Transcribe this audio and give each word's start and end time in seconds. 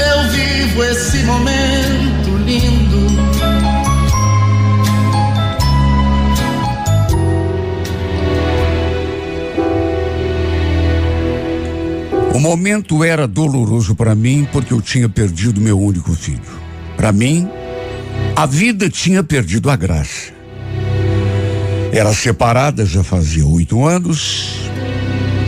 eu 0.00 0.30
vivo 0.30 0.84
esse 0.84 1.18
momento 1.24 2.36
lindo. 2.44 3.20
O 12.34 12.38
momento 12.38 13.04
era 13.04 13.28
doloroso 13.28 13.94
para 13.94 14.14
mim 14.14 14.48
porque 14.50 14.72
eu 14.72 14.80
tinha 14.80 15.08
perdido 15.08 15.60
meu 15.60 15.78
único 15.78 16.14
filho. 16.14 16.40
Para 16.96 17.12
mim, 17.12 17.48
a 18.34 18.46
vida 18.46 18.88
tinha 18.88 19.22
perdido 19.22 19.70
a 19.70 19.76
graça. 19.76 20.32
Era 21.92 22.14
separada 22.14 22.86
já 22.86 23.04
fazia 23.04 23.46
oito 23.46 23.84
anos 23.84 24.70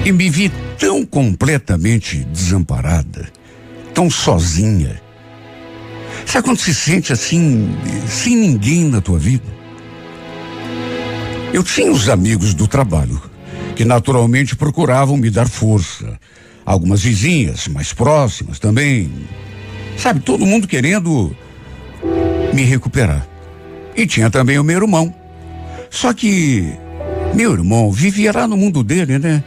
e 0.05 0.13
me 0.13 0.29
vi 0.29 0.51
tão 0.79 1.07
completamente 1.07 2.19
desamparada, 2.25 3.29
tão 3.95 4.11
sozinha. 4.11 5.01
Sabe 6.27 6.45
quando 6.45 6.59
se 6.59 6.75
sente 6.75 7.13
assim, 7.13 7.77
sem 8.07 8.37
ninguém 8.37 8.85
na 8.85 9.01
tua 9.01 9.19
vida? 9.19 9.45
Eu 11.53 11.63
tinha 11.63 11.91
os 11.91 12.09
amigos 12.09 12.55
do 12.55 12.67
trabalho, 12.67 13.21
que 13.77 13.85
naturalmente 13.85 14.57
procuravam 14.57 15.17
me 15.17 15.31
dar 15.31 15.49
força. 15.49 16.19
Algumas 16.65 17.03
vizinhas 17.03 17.69
mais 17.69 17.93
próximas 17.93 18.59
também. 18.59 19.11
Sabe, 19.97 20.21
todo 20.21 20.47
mundo 20.47 20.67
querendo 20.67 21.37
me 22.55 22.63
recuperar. 22.63 23.27
E 23.97 24.07
tinha 24.07 24.31
também 24.31 24.59
o 24.59 24.65
meu 24.65 24.81
irmão. 24.81 25.15
Só 25.91 26.15
que 26.15 26.73
meu 27.35 27.53
irmão 27.53 27.93
vivia 27.93 28.33
lá 28.33 28.47
no 28.47 28.57
mundo 28.57 28.83
dele, 28.83 29.19
né? 29.19 29.45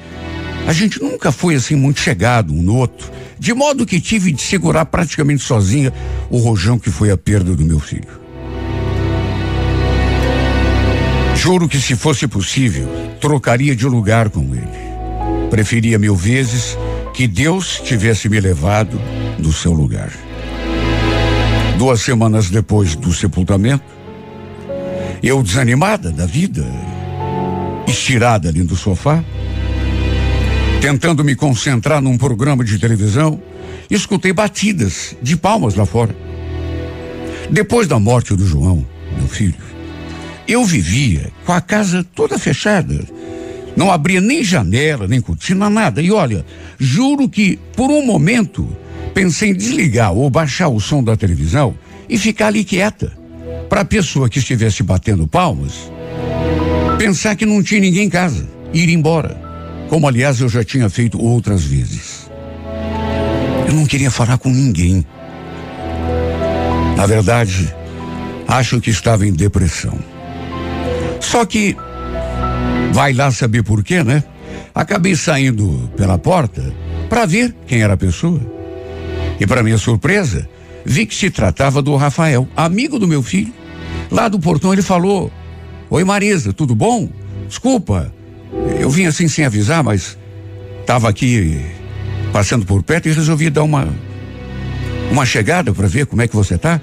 A 0.68 0.74
gente 0.74 1.02
nunca 1.02 1.32
foi 1.32 1.56
assim 1.56 1.76
muito 1.76 2.00
chegado 2.00 2.52
um 2.52 2.62
no 2.62 2.76
outro, 2.76 3.12
de 3.38 3.54
modo 3.54 3.86
que 3.86 4.02
tive 4.02 4.32
de 4.32 4.42
segurar 4.42 4.86
praticamente 4.86 5.44
sozinha 5.44 5.94
o 6.30 6.38
rojão 6.38 6.80
que 6.80 6.90
foi 6.90 7.12
a 7.12 7.18
perda 7.18 7.56
do 7.56 7.64
meu 7.64 7.80
filho. 7.80 8.26
Juro 11.36 11.70
que 11.70 11.80
se 11.80 11.96
fosse 11.96 12.28
possível, 12.28 12.90
trocaria 13.22 13.76
de 13.76 13.86
lugar 13.86 14.30
com 14.30 14.42
ele. 14.56 15.50
Preferia 15.52 16.00
mil 16.00 16.16
vezes 16.16 16.76
que 17.14 17.28
Deus 17.28 17.80
tivesse 17.84 18.28
me 18.28 18.40
levado 18.40 19.00
no 19.38 19.54
seu 19.54 19.72
lugar. 19.72 20.12
Duas 21.78 22.02
semanas 22.02 22.50
depois 22.50 22.96
do 22.96 23.14
sepultamento, 23.14 23.84
eu 25.22 25.44
desanimada 25.44 26.10
da 26.10 26.26
vida, 26.26 26.66
estirada 27.88 28.50
ali 28.50 28.64
no 28.64 28.76
sofá, 28.76 29.24
tentando 30.86 31.24
me 31.24 31.36
concentrar 31.36 32.00
num 32.00 32.16
programa 32.16 32.64
de 32.64 32.78
televisão, 32.78 33.42
escutei 33.90 34.32
batidas 34.32 35.16
de 35.20 35.36
palmas 35.36 35.74
lá 35.74 35.84
fora. 35.84 36.16
Depois 37.50 37.88
da 37.88 38.00
morte 38.00 38.36
do 38.36 38.46
João, 38.46 38.86
meu 39.18 39.28
filho, 39.28 39.56
eu 40.48 40.64
vivia 40.64 41.32
com 41.44 41.54
a 41.54 41.60
casa 41.60 42.06
toda 42.14 42.38
fechada. 42.38 43.04
Não 43.76 43.90
abria 43.90 44.22
nem 44.22 44.44
janela, 44.44 45.08
nem 45.08 45.20
cortina, 45.20 45.72
nada. 45.72 46.04
E 46.04 46.12
olha, 46.12 46.46
juro 46.78 47.28
que 47.28 47.58
por 47.76 47.90
um 47.90 48.06
momento 48.06 48.70
pensei 49.12 49.50
em 49.50 49.56
desligar 49.56 50.14
ou 50.14 50.30
baixar 50.30 50.68
o 50.68 50.80
som 50.80 51.04
da 51.04 51.18
televisão 51.18 51.76
e 52.08 52.16
ficar 52.16 52.48
ali 52.48 52.64
quieta. 52.64 53.12
Para 53.68 53.82
a 53.82 53.86
pessoa 53.86 54.30
que 54.30 54.38
estivesse 54.38 54.84
batendo 54.84 55.26
palmas, 55.26 55.92
pensar 57.00 57.36
que 57.36 57.44
não 57.44 57.64
tinha 57.64 57.82
ninguém 57.82 58.04
em 58.04 58.10
casa, 58.10 58.48
ir 58.72 58.88
embora. 58.90 59.45
Como 59.90 60.08
aliás 60.08 60.40
eu 60.40 60.50
já 60.50 60.64
tinha 60.64 60.90
feito 60.90 61.22
outras 61.22 61.64
vezes. 61.64 62.30
Eu 63.68 63.74
não 63.74 63.86
queria 63.86 64.12
falar 64.12 64.38
com 64.38 64.50
ninguém. 64.50 65.06
Na 66.96 67.06
verdade, 67.06 67.74
acho 68.48 68.80
que 68.80 68.90
estava 68.90 69.26
em 69.26 69.34
depressão. 69.34 69.98
Só 71.20 71.46
que 71.46 71.76
vai 72.94 73.14
lá 73.14 73.32
saber 73.32 73.64
por 73.64 73.84
quê, 73.84 74.04
né? 74.04 74.24
Acabei 74.74 75.16
saindo 75.16 75.90
pela 75.96 76.18
porta 76.18 76.74
para 77.10 77.26
ver 77.26 77.56
quem 77.68 77.82
era 77.82 77.94
a 77.94 77.98
pessoa. 77.98 78.42
E 79.40 79.46
para 79.46 79.64
minha 79.64 79.78
surpresa, 79.78 80.48
vi 80.86 81.06
que 81.06 81.16
se 81.16 81.30
tratava 81.30 81.82
do 81.82 81.96
Rafael, 81.96 82.48
amigo 82.56 83.00
do 83.00 83.08
meu 83.08 83.22
filho. 83.22 83.54
Lá 84.12 84.28
do 84.28 84.40
portão 84.40 84.72
ele 84.72 84.82
falou: 84.82 85.32
Oi 85.90 86.04
Marisa, 86.04 86.54
tudo 86.54 86.76
bom? 86.76 87.10
Desculpa, 87.48 88.14
eu 88.86 88.90
vim 88.92 89.08
assim 89.08 89.28
sem 89.28 89.44
avisar, 89.44 89.84
mas 89.84 90.16
estava 90.82 91.10
aqui 91.10 91.60
passando 92.32 92.68
por 92.68 92.84
perto 92.84 93.10
e 93.10 93.12
resolvi 93.12 93.50
dar 93.50 93.64
uma 93.64 93.92
uma 95.10 95.26
chegada 95.26 95.74
para 95.74 95.88
ver 95.88 96.06
como 96.06 96.22
é 96.22 96.28
que 96.28 96.36
você 96.36 96.56
tá. 96.56 96.80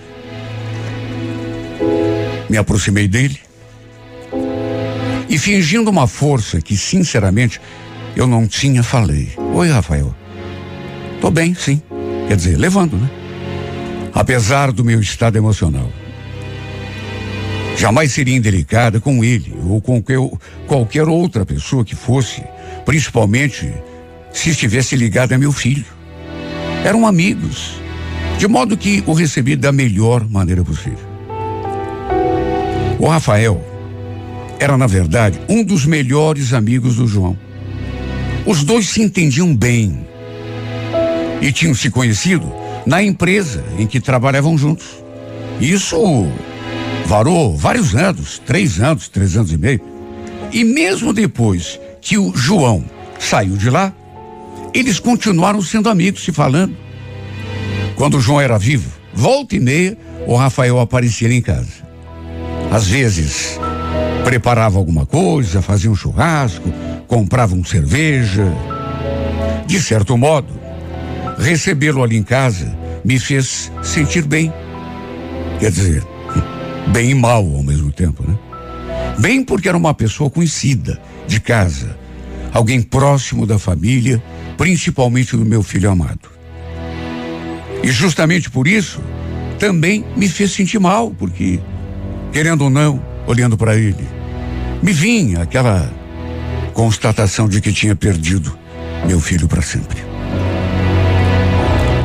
Me 2.50 2.56
aproximei 2.56 3.06
dele 3.06 3.38
e 5.28 5.38
fingindo 5.38 5.88
uma 5.90 6.08
força 6.08 6.60
que 6.60 6.76
sinceramente 6.76 7.60
eu 8.16 8.26
não 8.26 8.48
tinha, 8.48 8.82
falei: 8.82 9.30
Oi, 9.54 9.70
Rafael. 9.70 10.12
Tô 11.20 11.30
bem, 11.30 11.54
sim. 11.54 11.80
Quer 12.26 12.34
dizer, 12.34 12.58
levando, 12.58 12.96
né? 12.96 13.08
Apesar 14.12 14.72
do 14.72 14.84
meu 14.84 15.00
estado 15.00 15.38
emocional. 15.38 15.88
Jamais 17.76 18.12
seria 18.12 18.36
indelicada 18.36 19.00
com 19.00 19.24
ele 19.24 19.54
ou 19.68 19.80
com 19.80 20.02
qualquer 20.66 21.08
outra 21.08 21.44
pessoa 21.44 21.84
que 21.84 21.96
fosse, 21.96 22.42
principalmente 22.84 23.72
se 24.32 24.50
estivesse 24.50 24.96
ligada 24.96 25.34
a 25.34 25.38
meu 25.38 25.52
filho. 25.52 25.84
Eram 26.84 27.06
amigos, 27.06 27.74
de 28.38 28.46
modo 28.46 28.76
que 28.76 29.02
o 29.06 29.12
recebi 29.12 29.56
da 29.56 29.72
melhor 29.72 30.28
maneira 30.28 30.64
possível. 30.64 31.12
O 32.98 33.06
Rafael 33.06 33.60
era, 34.60 34.78
na 34.78 34.86
verdade, 34.86 35.40
um 35.48 35.64
dos 35.64 35.84
melhores 35.84 36.52
amigos 36.52 36.96
do 36.96 37.06
João. 37.06 37.36
Os 38.46 38.62
dois 38.62 38.88
se 38.88 39.02
entendiam 39.02 39.54
bem 39.54 40.06
e 41.40 41.50
tinham 41.50 41.74
se 41.74 41.90
conhecido 41.90 42.52
na 42.86 43.02
empresa 43.02 43.64
em 43.78 43.86
que 43.86 44.00
trabalhavam 44.00 44.56
juntos. 44.56 44.86
Isso 45.60 46.28
varou 47.06 47.56
vários 47.56 47.94
anos, 47.94 48.38
três 48.38 48.80
anos, 48.80 49.08
três 49.08 49.36
anos 49.36 49.52
e 49.52 49.58
meio. 49.58 49.80
E 50.52 50.64
mesmo 50.64 51.12
depois 51.12 51.78
que 52.00 52.18
o 52.18 52.34
João 52.34 52.84
saiu 53.18 53.56
de 53.56 53.70
lá, 53.70 53.92
eles 54.74 54.98
continuaram 54.98 55.62
sendo 55.62 55.88
amigos, 55.88 56.24
se 56.24 56.32
falando. 56.32 56.76
Quando 57.94 58.16
o 58.16 58.20
João 58.20 58.40
era 58.40 58.58
vivo, 58.58 58.90
volta 59.12 59.56
e 59.56 59.60
meia, 59.60 59.96
o 60.26 60.34
Rafael 60.34 60.80
aparecia 60.80 61.32
em 61.32 61.42
casa. 61.42 61.82
Às 62.70 62.88
vezes, 62.88 63.60
preparava 64.24 64.78
alguma 64.78 65.04
coisa, 65.04 65.60
fazia 65.60 65.90
um 65.90 65.94
churrasco, 65.94 66.72
comprava 67.06 67.54
uma 67.54 67.64
cerveja. 67.64 68.46
De 69.66 69.80
certo 69.80 70.16
modo, 70.16 70.52
recebê-lo 71.38 72.02
ali 72.02 72.16
em 72.16 72.22
casa 72.22 72.76
me 73.04 73.18
fez 73.18 73.70
sentir 73.82 74.24
bem. 74.24 74.52
Quer 75.60 75.70
dizer, 75.70 76.02
bem 76.88 77.10
e 77.10 77.14
mal 77.14 77.44
ao 77.44 77.62
mesmo 77.62 77.92
tempo, 77.92 78.24
né? 78.26 78.36
Bem 79.18 79.44
porque 79.44 79.68
era 79.68 79.76
uma 79.76 79.94
pessoa 79.94 80.30
conhecida, 80.30 81.00
de 81.26 81.40
casa, 81.40 81.96
alguém 82.52 82.82
próximo 82.82 83.46
da 83.46 83.58
família, 83.58 84.22
principalmente 84.56 85.36
do 85.36 85.44
meu 85.44 85.62
filho 85.62 85.90
amado. 85.90 86.30
E 87.82 87.90
justamente 87.90 88.50
por 88.50 88.66
isso, 88.66 89.00
também 89.58 90.04
me 90.16 90.28
fez 90.28 90.52
sentir 90.52 90.78
mal, 90.78 91.10
porque, 91.10 91.60
querendo 92.32 92.62
ou 92.62 92.70
não, 92.70 93.02
olhando 93.26 93.56
para 93.56 93.76
ele, 93.76 94.04
me 94.82 94.92
vinha 94.92 95.42
aquela 95.42 95.90
constatação 96.72 97.48
de 97.48 97.60
que 97.60 97.72
tinha 97.72 97.94
perdido 97.94 98.56
meu 99.06 99.20
filho 99.20 99.48
para 99.48 99.62
sempre. 99.62 99.98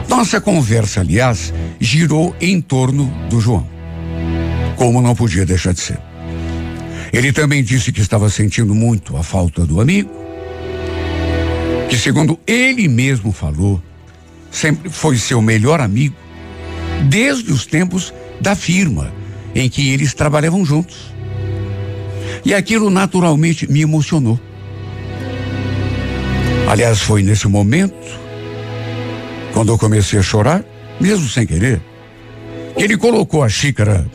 Nossa 0.09 0.41
conversa, 0.41 1.01
aliás, 1.01 1.53
girou 1.79 2.35
em 2.41 2.59
torno 2.59 3.06
do 3.29 3.39
João. 3.39 3.76
Como 4.77 5.01
não 5.01 5.13
podia 5.13 5.45
deixar 5.45 5.74
de 5.74 5.81
ser. 5.81 6.00
Ele 7.12 7.33
também 7.33 7.63
disse 7.63 7.91
que 7.91 8.00
estava 8.00 8.29
sentindo 8.29 8.74
muito 8.74 9.18
a 9.18 9.24
falta 9.24 9.65
do 9.65 9.81
amigo, 9.81 10.09
que 11.89 11.97
segundo 11.97 12.39
ele 12.45 12.88
mesmo 12.88 13.31
falou, 13.31 13.81
sempre 14.51 14.89
foi 14.89 15.18
seu 15.18 15.41
melhor 15.41 15.81
amigo, 15.81 16.15
desde 17.09 17.51
os 17.51 17.65
tempos 17.65 18.13
da 18.39 18.56
firma 18.56 19.12
em 19.56 19.69
que 19.69 19.89
eles 19.89 20.13
trabalhavam 20.13 20.63
juntos. 20.63 21.13
E 22.45 22.53
aquilo 22.53 22.89
naturalmente 22.89 23.69
me 23.69 23.81
emocionou. 23.81 24.39
Aliás, 26.69 27.01
foi 27.01 27.24
nesse 27.24 27.47
momento, 27.47 28.19
quando 29.53 29.71
eu 29.71 29.77
comecei 29.77 30.19
a 30.19 30.21
chorar, 30.21 30.63
mesmo 31.00 31.27
sem 31.27 31.47
querer, 31.47 31.81
que 32.75 32.83
ele 32.83 32.97
colocou 32.97 33.44
a 33.44 33.50
xícara 33.50 34.06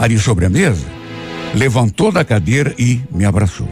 ali 0.00 0.18
sobre 0.18 0.46
a 0.46 0.48
mesa, 0.48 0.86
levantou 1.54 2.10
da 2.10 2.24
cadeira 2.24 2.74
e 2.78 3.02
me 3.12 3.26
abraçou. 3.26 3.68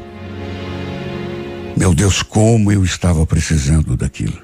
Meu 1.75 1.95
Deus, 1.95 2.23
como 2.23 2.71
eu 2.71 2.85
estava 2.85 3.25
precisando 3.25 3.97
daquilo. 3.97 4.37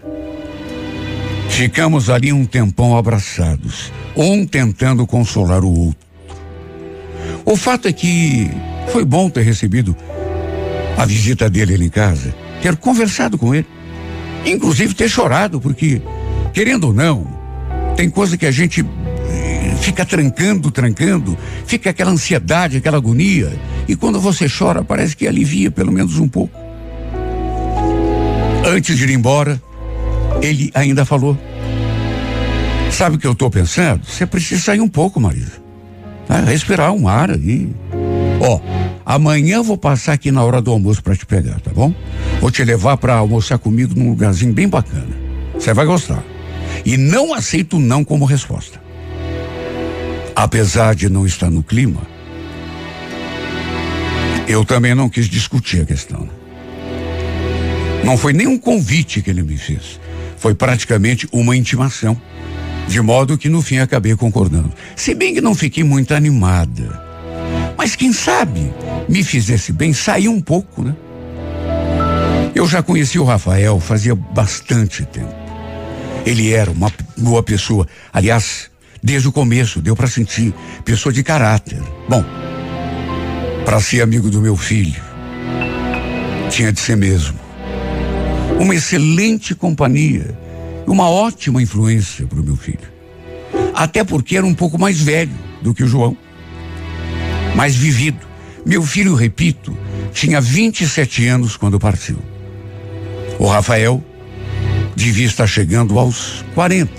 Ficamos 1.51 2.09
ali 2.09 2.33
um 2.33 2.47
tempão 2.47 2.97
abraçados, 2.97 3.93
um 4.17 4.47
tentando 4.47 5.07
consolar 5.07 5.63
o 5.63 5.89
outro. 5.89 6.07
O 7.45 7.55
fato 7.55 7.87
é 7.87 7.93
que 7.93 8.51
foi 8.89 9.05
bom 9.05 9.29
ter 9.29 9.43
recebido 9.43 9.95
a 10.97 11.05
visita 11.05 11.51
dele 11.51 11.75
ali 11.75 11.87
em 11.87 11.91
casa, 11.91 12.35
ter 12.63 12.77
conversado 12.77 13.37
com 13.37 13.55
ele, 13.55 13.67
inclusive 14.47 14.95
ter 14.95 15.11
chorado, 15.11 15.61
porque, 15.61 16.01
querendo 16.55 16.85
ou 16.85 16.95
não, 16.95 17.27
tem 17.95 18.09
coisa 18.09 18.39
que 18.39 18.47
a 18.47 18.51
gente 18.51 18.83
fica 19.85 20.03
trancando, 20.03 20.71
trancando, 20.71 21.37
fica 21.67 21.91
aquela 21.91 22.11
ansiedade, 22.11 22.79
aquela 22.79 22.97
agonia, 22.97 23.53
e 23.87 23.95
quando 23.95 24.19
você 24.19 24.47
chora, 24.49 24.83
parece 24.83 25.15
que 25.15 25.29
alivia 25.29 25.71
pelo 25.71 25.93
menos 25.93 26.19
um 26.19 26.27
pouco. 26.27 26.59
Antes 28.67 28.97
de 28.97 29.05
ir 29.05 29.11
embora, 29.11 29.61
ele 30.41 30.71
ainda 30.75 31.05
falou: 31.05 31.39
Sabe 32.91 33.17
o 33.17 33.19
que 33.19 33.27
eu 33.27 33.33
estou 33.33 33.51
pensando? 33.51 34.07
Você 34.07 34.25
precisa 34.25 34.63
sair 34.63 34.81
um 34.81 34.89
pouco, 34.89 35.21
Marisa. 35.21 35.63
Né? 36.31 36.43
Respirar 36.47 36.91
um 36.93 37.07
ar 37.07 37.31
aí. 37.31 37.69
Ó, 38.41 38.61
amanhã 39.05 39.63
vou 39.63 39.77
passar 39.77 40.15
aqui 40.15 40.31
na 40.31 40.43
hora 40.43 40.63
do 40.63 40.71
almoço 40.71 41.03
para 41.03 41.15
te 41.15 41.27
pegar, 41.27 41.61
tá 41.61 41.71
bom? 41.75 41.95
Vou 42.41 42.51
te 42.51 42.65
levar 42.65 42.97
para 42.97 43.17
almoçar 43.17 43.59
comigo 43.59 43.95
num 43.95 44.09
lugarzinho 44.09 44.55
bem 44.55 44.67
bacana. 44.67 45.15
Você 45.53 45.75
vai 45.75 45.85
gostar. 45.85 46.25
E 46.87 46.97
não 46.97 47.35
aceito 47.35 47.79
não 47.79 48.03
como 48.03 48.25
resposta. 48.25 48.84
Apesar 50.35 50.95
de 50.95 51.09
não 51.09 51.25
estar 51.25 51.51
no 51.51 51.63
clima, 51.63 52.03
eu 54.49 54.65
também 54.65 54.95
não 54.95 55.09
quis 55.09 55.29
discutir 55.29 55.83
a 55.83 55.87
questão. 55.87 56.29
Não 58.05 58.19
foi 58.19 58.33
nem 58.33 58.47
um 58.47 58.59
convite 58.59 59.23
que 59.23 59.31
ele 59.31 59.43
me 59.43 59.57
fez. 59.57 59.99
Foi 60.37 60.55
praticamente 60.55 61.27
uma 61.33 61.57
intimação. 61.57 62.21
De 62.87 63.01
modo 63.01 63.39
que 63.39 63.49
no 63.49 63.63
fim 63.63 63.79
acabei 63.79 64.15
concordando. 64.15 64.71
Se 64.95 65.15
bem 65.15 65.33
que 65.33 65.41
não 65.41 65.55
fiquei 65.55 65.83
muito 65.83 66.13
animada. 66.13 67.03
Mas 67.79 67.97
quem 67.97 68.13
sabe 68.13 68.73
me 69.09 69.25
fizesse 69.25 69.73
bem 69.73 69.95
sair 69.95 70.29
um 70.29 70.41
pouco, 70.41 70.83
né? 70.83 70.95
Eu 72.55 72.67
já 72.67 72.83
conheci 72.83 73.19
o 73.19 73.25
Rafael 73.25 73.81
fazia 73.81 74.15
bastante 74.15 75.05
tempo. 75.07 75.35
Ele 76.27 76.53
era 76.53 76.71
uma 76.71 76.93
boa 77.17 77.43
pessoa. 77.43 77.87
Aliás, 78.13 78.71
desde 79.05 79.29
o 79.29 79.33
começo, 79.33 79.83
deu 79.83 79.95
para 79.95 80.09
sentir. 80.09 80.55
Pessoa 80.85 81.13
de 81.13 81.23
caráter. 81.23 81.81
Bom, 82.09 82.25
para 83.65 83.79
ser 83.79 84.01
amigo 84.01 84.31
do 84.31 84.41
meu 84.41 84.57
filho, 84.57 85.01
tinha 86.49 86.73
de 86.73 86.81
ser 86.81 86.97
mesmo. 86.97 87.39
Uma 88.59 88.75
excelente 88.75 89.55
companhia 89.55 90.43
uma 90.87 91.09
ótima 91.09 91.63
influência 91.63 92.27
para 92.27 92.41
o 92.41 92.43
meu 92.43 92.57
filho. 92.57 92.93
Até 93.75 94.05
porque 94.05 94.37
era 94.37 94.47
um 94.47 94.55
pouco 94.55 94.79
mais 94.79 95.01
velho 95.01 95.33
do 95.63 95.75
que 95.75 95.83
o 95.83 95.89
João, 95.89 96.17
mais 97.55 97.75
vivido. 97.75 98.27
Meu 98.65 98.83
filho, 98.83 99.15
repito, 99.15 99.77
tinha 100.13 100.41
27 100.41 101.27
anos 101.27 101.57
quando 101.57 101.79
partiu. 101.79 102.19
O 103.39 103.47
Rafael 103.47 104.03
devia 104.95 105.27
estar 105.27 105.47
chegando 105.47 105.99
aos 105.99 106.45
40, 106.55 106.91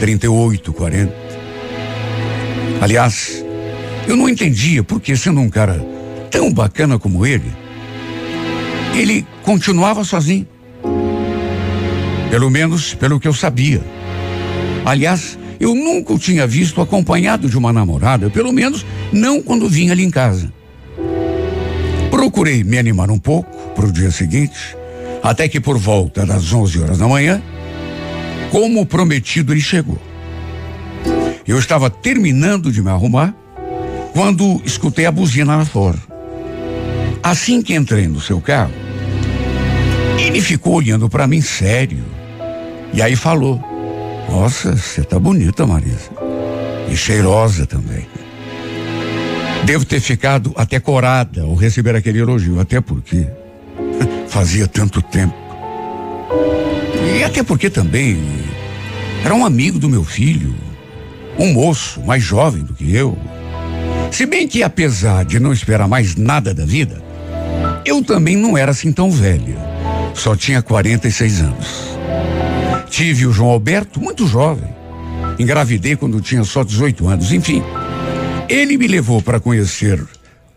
38, 0.00 0.72
40. 0.72 1.14
Aliás, 2.80 3.44
eu 4.08 4.16
não 4.16 4.28
entendia 4.28 4.82
porque, 4.82 5.14
sendo 5.14 5.40
um 5.40 5.50
cara 5.50 5.84
tão 6.30 6.50
bacana 6.50 6.98
como 6.98 7.26
ele, 7.26 7.52
ele 8.94 9.26
continuava 9.42 10.02
sozinho. 10.02 10.48
Pelo 12.30 12.48
menos 12.48 12.94
pelo 12.94 13.20
que 13.20 13.28
eu 13.28 13.34
sabia. 13.34 13.82
Aliás, 14.86 15.38
eu 15.60 15.74
nunca 15.74 16.14
o 16.14 16.18
tinha 16.18 16.46
visto 16.46 16.80
acompanhado 16.80 17.48
de 17.48 17.58
uma 17.58 17.70
namorada, 17.70 18.30
pelo 18.30 18.52
menos 18.52 18.86
não 19.12 19.42
quando 19.42 19.68
vinha 19.68 19.92
ali 19.92 20.02
em 20.02 20.10
casa. 20.10 20.50
Procurei 22.10 22.64
me 22.64 22.78
animar 22.78 23.10
um 23.10 23.18
pouco 23.18 23.50
para 23.74 23.86
o 23.86 23.92
dia 23.92 24.10
seguinte, 24.10 24.76
até 25.22 25.46
que 25.46 25.60
por 25.60 25.76
volta 25.76 26.24
das 26.24 26.50
11 26.50 26.80
horas 26.80 26.98
da 26.98 27.06
manhã, 27.06 27.42
como 28.50 28.84
prometido, 28.84 29.52
ele 29.52 29.60
chegou. 29.60 29.98
Eu 31.46 31.58
estava 31.58 31.88
terminando 31.88 32.70
de 32.70 32.82
me 32.82 32.90
arrumar 32.90 33.34
quando 34.12 34.60
escutei 34.64 35.06
a 35.06 35.12
buzina 35.12 35.56
lá 35.56 35.64
fora. 35.64 35.98
Assim 37.22 37.62
que 37.62 37.74
entrei 37.74 38.08
no 38.08 38.20
seu 38.20 38.40
carro, 38.40 38.72
ele 40.18 40.40
ficou 40.40 40.74
olhando 40.74 41.08
para 41.08 41.26
mim 41.26 41.40
sério. 41.40 42.04
E 42.92 43.00
aí 43.00 43.16
falou: 43.16 43.60
Nossa, 44.28 44.76
você 44.76 45.02
tá 45.02 45.18
bonita, 45.18 45.66
Marisa. 45.66 46.10
E 46.90 46.96
cheirosa 46.96 47.66
também. 47.66 48.06
Devo 49.64 49.84
ter 49.84 50.00
ficado 50.00 50.52
até 50.56 50.80
corada 50.80 51.42
ao 51.42 51.54
receber 51.54 51.94
aquele 51.94 52.18
elogio, 52.18 52.58
até 52.58 52.80
porque 52.80 53.26
fazia 54.28 54.66
tanto 54.66 55.00
tempo. 55.02 55.34
Até 57.30 57.44
porque 57.44 57.70
também 57.70 58.20
era 59.24 59.32
um 59.32 59.46
amigo 59.46 59.78
do 59.78 59.88
meu 59.88 60.02
filho, 60.02 60.52
um 61.38 61.52
moço 61.52 62.00
mais 62.02 62.24
jovem 62.24 62.64
do 62.64 62.74
que 62.74 62.92
eu. 62.92 63.16
Se 64.10 64.26
bem 64.26 64.48
que, 64.48 64.64
apesar 64.64 65.24
de 65.24 65.38
não 65.38 65.52
esperar 65.52 65.86
mais 65.86 66.16
nada 66.16 66.52
da 66.52 66.66
vida, 66.66 67.00
eu 67.86 68.02
também 68.02 68.36
não 68.36 68.58
era 68.58 68.72
assim 68.72 68.90
tão 68.90 69.12
velha. 69.12 69.56
Só 70.12 70.34
tinha 70.34 70.60
46 70.60 71.40
anos. 71.40 71.68
Tive 72.90 73.26
o 73.26 73.32
João 73.32 73.50
Alberto 73.50 74.00
muito 74.00 74.26
jovem. 74.26 74.68
Engravidei 75.38 75.94
quando 75.94 76.20
tinha 76.20 76.42
só 76.42 76.64
18 76.64 77.06
anos. 77.06 77.32
Enfim, 77.32 77.62
ele 78.48 78.76
me 78.76 78.88
levou 78.88 79.22
para 79.22 79.38
conhecer 79.38 80.04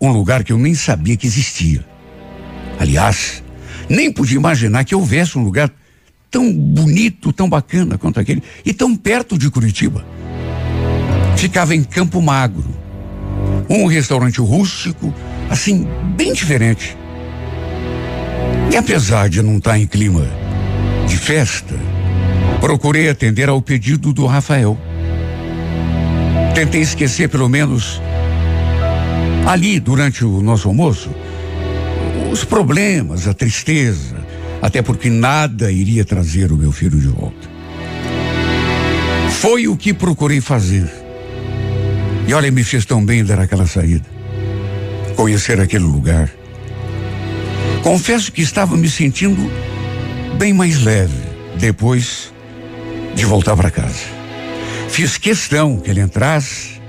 um 0.01 0.11
lugar 0.11 0.43
que 0.43 0.51
eu 0.51 0.57
nem 0.57 0.73
sabia 0.73 1.15
que 1.15 1.27
existia. 1.27 1.85
Aliás, 2.79 3.43
nem 3.87 4.11
podia 4.11 4.37
imaginar 4.37 4.83
que 4.83 4.95
houvesse 4.95 5.37
um 5.37 5.43
lugar 5.43 5.71
tão 6.33 6.51
bonito, 6.51 7.31
tão 7.31 7.47
bacana 7.47 7.97
quanto 7.97 8.19
aquele 8.19 8.43
e 8.65 8.73
tão 8.73 8.93
perto 8.93 9.37
de 9.37 9.49
Curitiba. 9.49 10.05
Ficava 11.37 11.73
em 11.73 11.83
Campo 11.83 12.21
Magro. 12.21 12.65
Um 13.69 13.85
restaurante 13.85 14.41
rústico, 14.41 15.13
assim, 15.49 15.87
bem 16.17 16.33
diferente. 16.33 16.97
E 18.69 18.75
apesar 18.75 19.29
de 19.29 19.41
não 19.41 19.57
estar 19.57 19.79
em 19.79 19.87
clima 19.87 20.27
de 21.07 21.15
festa, 21.15 21.75
Procurei 22.63 23.09
atender 23.09 23.49
ao 23.49 23.61
pedido 23.61 24.13
do 24.13 24.25
Rafael. 24.25 24.77
Tentei 26.55 26.79
esquecer 26.79 27.27
pelo 27.27 27.49
menos 27.49 28.01
ali 29.45 29.81
durante 29.81 30.23
o 30.23 30.41
nosso 30.41 30.69
almoço 30.69 31.09
os 32.31 32.45
problemas, 32.45 33.27
a 33.27 33.33
tristeza, 33.33 34.22
até 34.63 34.81
porque 34.81 35.09
nada 35.09 35.69
iria 35.69 36.05
trazer 36.05 36.49
o 36.53 36.55
meu 36.55 36.71
filho 36.71 36.97
de 36.97 37.09
volta. 37.09 37.49
Foi 39.29 39.67
o 39.67 39.75
que 39.75 39.93
procurei 39.93 40.39
fazer. 40.39 40.89
E 42.25 42.33
olha, 42.33 42.49
me 42.49 42.63
fez 42.63 42.85
tão 42.85 43.03
bem 43.03 43.25
dar 43.25 43.41
aquela 43.41 43.67
saída. 43.67 44.05
Conhecer 45.17 45.59
aquele 45.59 45.83
lugar. 45.83 46.31
Confesso 47.83 48.31
que 48.31 48.41
estava 48.41 48.77
me 48.77 48.89
sentindo 48.89 49.51
bem 50.37 50.53
mais 50.53 50.81
leve 50.81 51.21
depois 51.59 52.33
de 53.13 53.25
voltar 53.25 53.57
para 53.57 53.69
casa. 53.69 54.05
Fiz 54.87 55.17
questão 55.17 55.75
que 55.75 55.89
ele 55.89 55.99
entrasse, 55.99 56.79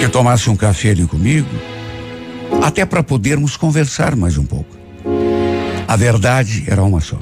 que 0.00 0.08
tomasse 0.08 0.48
um 0.48 0.56
café 0.56 0.92
ali 0.92 1.06
comigo, 1.06 1.50
até 2.62 2.86
para 2.86 3.02
podermos 3.02 3.58
conversar 3.58 4.16
mais 4.16 4.38
um 4.38 4.46
pouco. 4.46 4.79
A 5.90 5.96
verdade 5.96 6.62
era 6.68 6.84
uma 6.84 7.00
só. 7.00 7.18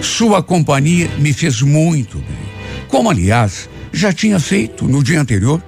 Sua 0.00 0.42
companhia 0.42 1.10
me 1.18 1.34
fez 1.34 1.60
muito 1.60 2.16
bem, 2.16 2.38
como 2.88 3.10
aliás 3.10 3.68
já 3.92 4.10
tinha 4.10 4.40
feito 4.40 4.88
no 4.88 5.04
dia 5.04 5.20
anterior, 5.20 5.62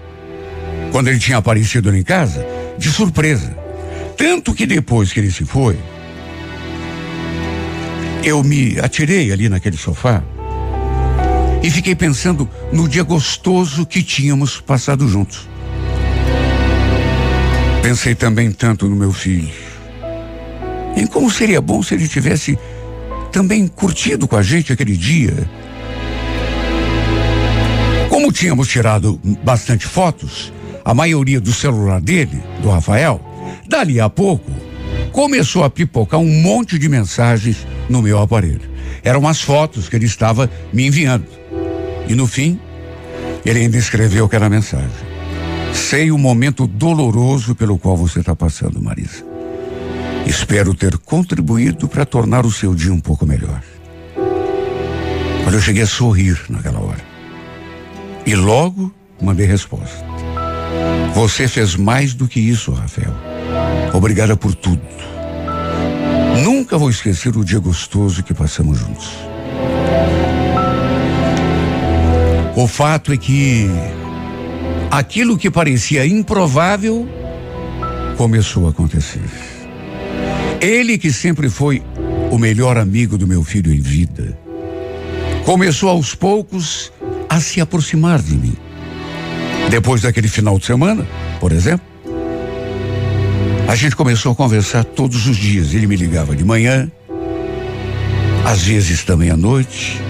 quando 0.90 1.08
ele 1.08 1.18
tinha 1.18 1.36
aparecido 1.36 1.94
em 1.94 2.02
casa, 2.02 2.42
de 2.78 2.90
surpresa. 2.90 3.54
Tanto 4.16 4.54
que 4.54 4.64
depois 4.64 5.12
que 5.12 5.20
ele 5.20 5.30
se 5.30 5.44
foi, 5.44 5.76
eu 8.22 8.42
me 8.42 8.80
atirei 8.80 9.30
ali 9.30 9.50
naquele 9.50 9.76
sofá 9.76 10.22
e 11.62 11.70
fiquei 11.70 11.94
pensando 11.94 12.48
no 12.72 12.88
dia 12.88 13.02
gostoso 13.02 13.84
que 13.84 14.02
tínhamos 14.02 14.58
passado 14.58 15.06
juntos. 15.06 15.46
Pensei 17.82 18.14
também 18.14 18.50
tanto 18.50 18.88
no 18.88 18.96
meu 18.96 19.12
filho. 19.12 19.63
Em 20.96 21.06
como 21.06 21.30
seria 21.30 21.60
bom 21.60 21.82
se 21.82 21.94
ele 21.94 22.08
tivesse 22.08 22.58
também 23.32 23.66
curtido 23.66 24.28
com 24.28 24.36
a 24.36 24.42
gente 24.42 24.72
aquele 24.72 24.96
dia. 24.96 25.34
Como 28.08 28.30
tínhamos 28.30 28.68
tirado 28.68 29.20
bastante 29.42 29.86
fotos, 29.86 30.52
a 30.84 30.94
maioria 30.94 31.40
do 31.40 31.52
celular 31.52 32.00
dele, 32.00 32.40
do 32.62 32.70
Rafael, 32.70 33.20
dali 33.68 34.00
a 34.00 34.08
pouco, 34.08 34.50
começou 35.10 35.64
a 35.64 35.70
pipocar 35.70 36.20
um 36.20 36.42
monte 36.42 36.78
de 36.78 36.88
mensagens 36.88 37.66
no 37.88 38.00
meu 38.00 38.20
aparelho. 38.20 38.70
Eram 39.02 39.26
as 39.26 39.40
fotos 39.40 39.88
que 39.88 39.96
ele 39.96 40.06
estava 40.06 40.48
me 40.72 40.86
enviando. 40.86 41.26
E 42.08 42.14
no 42.14 42.26
fim, 42.26 42.58
ele 43.44 43.60
ainda 43.60 43.76
escreveu 43.76 44.26
aquela 44.26 44.48
mensagem. 44.48 45.14
Sei 45.72 46.12
o 46.12 46.16
momento 46.16 46.66
doloroso 46.68 47.54
pelo 47.54 47.78
qual 47.78 47.96
você 47.96 48.20
está 48.20 48.36
passando, 48.36 48.80
Marisa. 48.80 49.33
Espero 50.26 50.74
ter 50.74 50.96
contribuído 50.98 51.86
para 51.86 52.04
tornar 52.04 52.46
o 52.46 52.50
seu 52.50 52.74
dia 52.74 52.92
um 52.92 53.00
pouco 53.00 53.26
melhor. 53.26 53.62
Quando 55.42 55.54
eu 55.54 55.60
cheguei 55.60 55.82
a 55.82 55.86
sorrir 55.86 56.40
naquela 56.48 56.80
hora. 56.80 57.04
E 58.26 58.34
logo 58.34 58.92
mandei 59.20 59.46
resposta. 59.46 60.04
Você 61.14 61.46
fez 61.46 61.76
mais 61.76 62.14
do 62.14 62.26
que 62.26 62.40
isso, 62.40 62.72
Rafael. 62.72 63.14
Obrigada 63.92 64.36
por 64.36 64.54
tudo. 64.54 64.82
Nunca 66.42 66.76
vou 66.76 66.90
esquecer 66.90 67.36
o 67.36 67.44
dia 67.44 67.58
gostoso 67.58 68.22
que 68.22 68.34
passamos 68.34 68.78
juntos. 68.78 69.10
O 72.56 72.66
fato 72.66 73.12
é 73.12 73.16
que 73.16 73.68
aquilo 74.90 75.36
que 75.36 75.50
parecia 75.50 76.06
improvável 76.06 77.08
começou 78.16 78.66
a 78.66 78.70
acontecer. 78.70 79.28
Ele 80.60 80.98
que 80.98 81.12
sempre 81.12 81.48
foi 81.48 81.82
o 82.30 82.38
melhor 82.38 82.76
amigo 82.76 83.18
do 83.18 83.26
meu 83.26 83.44
filho 83.44 83.72
em 83.72 83.80
vida, 83.80 84.38
começou 85.44 85.88
aos 85.88 86.14
poucos 86.14 86.92
a 87.28 87.40
se 87.40 87.60
aproximar 87.60 88.20
de 88.20 88.34
mim. 88.34 88.56
Depois 89.70 90.02
daquele 90.02 90.28
final 90.28 90.58
de 90.58 90.66
semana, 90.66 91.06
por 91.40 91.52
exemplo, 91.52 91.86
a 93.66 93.74
gente 93.74 93.96
começou 93.96 94.32
a 94.32 94.34
conversar 94.34 94.84
todos 94.84 95.26
os 95.26 95.36
dias. 95.36 95.74
Ele 95.74 95.86
me 95.86 95.96
ligava 95.96 96.36
de 96.36 96.44
manhã, 96.44 96.90
às 98.44 98.62
vezes 98.62 99.04
também 99.04 99.30
à 99.30 99.36
noite 99.36 100.00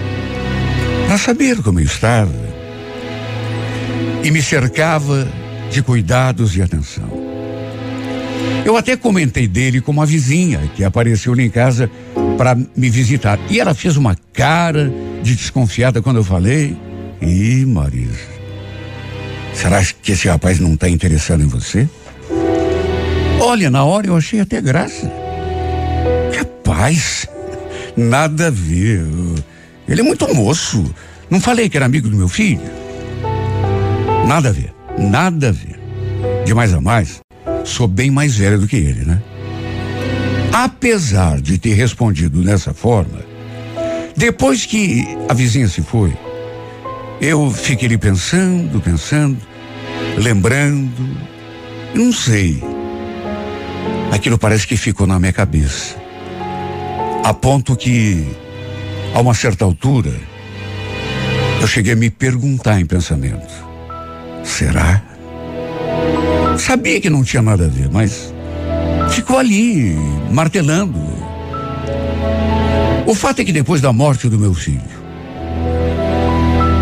para 1.05 1.17
saber 1.17 1.61
como 1.61 1.79
eu 1.79 1.85
estava. 1.85 2.33
E 4.23 4.31
me 4.31 4.41
cercava 4.41 5.27
de 5.71 5.81
cuidados 5.81 6.55
e 6.57 6.61
atenção. 6.61 7.24
Eu 8.65 8.75
até 8.75 8.97
comentei 8.97 9.47
dele 9.47 9.79
com 9.79 9.91
uma 9.91 10.05
vizinha 10.05 10.59
que 10.75 10.83
apareceu 10.83 11.35
lá 11.35 11.41
em 11.41 11.49
casa 11.49 11.89
para 12.37 12.55
me 12.75 12.89
visitar. 12.89 13.39
E 13.49 13.59
ela 13.59 13.73
fez 13.73 13.95
uma 13.95 14.15
cara 14.33 14.91
de 15.21 15.35
desconfiada 15.35 16.01
quando 16.01 16.17
eu 16.17 16.23
falei. 16.23 16.75
Ih, 17.21 17.65
Marisa, 17.65 18.19
será 19.53 19.83
que 19.83 20.11
esse 20.11 20.27
rapaz 20.27 20.59
não 20.59 20.73
está 20.73 20.89
interessado 20.89 21.43
em 21.43 21.47
você? 21.47 21.87
Olha, 23.39 23.69
na 23.69 23.83
hora 23.83 24.07
eu 24.07 24.17
achei 24.17 24.39
até 24.39 24.59
graça. 24.61 25.11
Rapaz, 26.35 27.27
nada 27.95 28.47
a 28.47 28.51
ver. 28.51 29.05
Ele 29.87 30.01
é 30.01 30.03
muito 30.03 30.33
moço. 30.33 30.93
Não 31.29 31.39
falei 31.39 31.69
que 31.69 31.77
era 31.77 31.85
amigo 31.85 32.09
do 32.09 32.17
meu 32.17 32.27
filho? 32.27 32.61
Nada 34.27 34.49
a 34.49 34.51
ver, 34.51 34.73
nada 34.97 35.49
a 35.49 35.51
ver. 35.51 35.79
De 36.45 36.53
mais 36.53 36.73
a 36.73 36.81
mais, 36.81 37.19
sou 37.65 37.87
bem 37.87 38.09
mais 38.09 38.37
velha 38.37 38.57
do 38.57 38.67
que 38.67 38.75
ele, 38.77 39.03
né? 39.03 39.21
Apesar 40.53 41.41
de 41.41 41.57
ter 41.57 41.73
respondido 41.73 42.41
dessa 42.41 42.73
forma, 42.73 43.19
depois 44.15 44.65
que 44.65 45.03
a 45.27 45.33
vizinha 45.33 45.67
se 45.67 45.81
foi, 45.81 46.15
eu 47.19 47.51
fiquei 47.51 47.87
ali 47.87 47.97
pensando, 47.97 48.79
pensando, 48.79 49.37
lembrando, 50.17 51.17
não 51.93 52.13
sei. 52.13 52.63
Aquilo 54.11 54.37
parece 54.37 54.65
que 54.65 54.77
ficou 54.77 55.05
na 55.05 55.19
minha 55.19 55.33
cabeça. 55.33 55.95
A 57.23 57.33
ponto 57.33 57.75
que, 57.75 58.25
a 59.13 59.19
uma 59.19 59.33
certa 59.33 59.65
altura, 59.65 60.13
eu 61.59 61.67
cheguei 61.67 61.93
a 61.93 61.95
me 61.95 62.09
perguntar 62.09 62.79
em 62.79 62.85
pensamento: 62.85 63.53
será? 64.43 65.14
Sabia 66.57 66.99
que 66.99 67.09
não 67.09 67.23
tinha 67.23 67.41
nada 67.41 67.65
a 67.65 67.67
ver, 67.67 67.89
mas 67.91 68.33
ficou 69.09 69.37
ali, 69.37 69.95
martelando. 70.31 70.99
O 73.05 73.13
fato 73.13 73.41
é 73.41 73.45
que 73.45 73.51
depois 73.51 73.81
da 73.81 73.93
morte 73.93 74.27
do 74.27 74.39
meu 74.39 74.53
filho, 74.53 74.81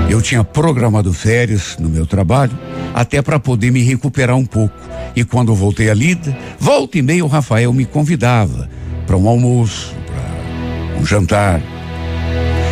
eu 0.09 0.21
tinha 0.21 0.43
programado 0.43 1.11
férias 1.11 1.75
no 1.79 1.89
meu 1.89 2.05
trabalho, 2.05 2.57
até 2.93 3.21
para 3.21 3.39
poder 3.39 3.71
me 3.71 3.81
recuperar 3.81 4.35
um 4.35 4.45
pouco. 4.45 4.75
E 5.15 5.23
quando 5.23 5.53
voltei 5.55 5.89
à 5.89 5.93
lida, 5.93 6.37
volta 6.59 6.97
e 6.97 7.01
meia 7.01 7.25
o 7.25 7.27
Rafael 7.27 7.73
me 7.73 7.83
convidava 7.83 8.69
para 9.05 9.17
um 9.17 9.27
almoço, 9.27 9.93
para 10.05 11.01
um 11.01 11.05
jantar. 11.05 11.61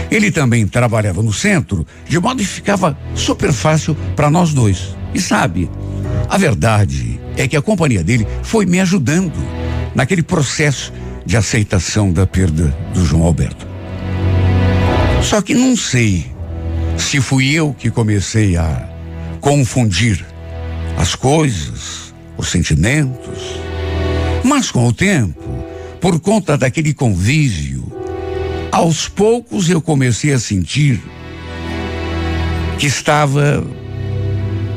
Ele 0.09 0.31
também 0.31 0.67
trabalhava 0.67 1.23
no 1.23 1.33
centro, 1.33 1.85
de 2.07 2.19
modo 2.19 2.37
que 2.37 2.45
ficava 2.45 2.97
super 3.15 3.51
fácil 3.51 3.95
para 4.15 4.29
nós 4.29 4.53
dois. 4.53 4.95
E 5.13 5.19
sabe, 5.19 5.69
a 6.29 6.37
verdade 6.37 7.19
é 7.37 7.47
que 7.47 7.57
a 7.57 7.61
companhia 7.61 8.03
dele 8.03 8.27
foi 8.43 8.65
me 8.65 8.79
ajudando 8.79 9.37
naquele 9.93 10.23
processo 10.23 10.93
de 11.25 11.37
aceitação 11.37 12.11
da 12.11 12.25
perda 12.25 12.75
do 12.93 13.05
João 13.05 13.23
Alberto. 13.23 13.67
Só 15.21 15.41
que 15.41 15.53
não 15.53 15.75
sei 15.75 16.25
se 16.97 17.21
fui 17.21 17.51
eu 17.51 17.73
que 17.77 17.89
comecei 17.89 18.57
a 18.57 18.89
confundir 19.39 20.25
as 20.97 21.15
coisas, 21.15 22.13
os 22.37 22.49
sentimentos. 22.49 23.59
Mas 24.43 24.71
com 24.71 24.87
o 24.87 24.93
tempo, 24.93 25.41
por 25.99 26.19
conta 26.19 26.57
daquele 26.57 26.93
convívio, 26.93 27.91
aos 28.71 29.07
poucos 29.07 29.69
eu 29.69 29.81
comecei 29.81 30.33
a 30.33 30.39
sentir 30.39 30.99
que 32.77 32.87
estava 32.87 33.63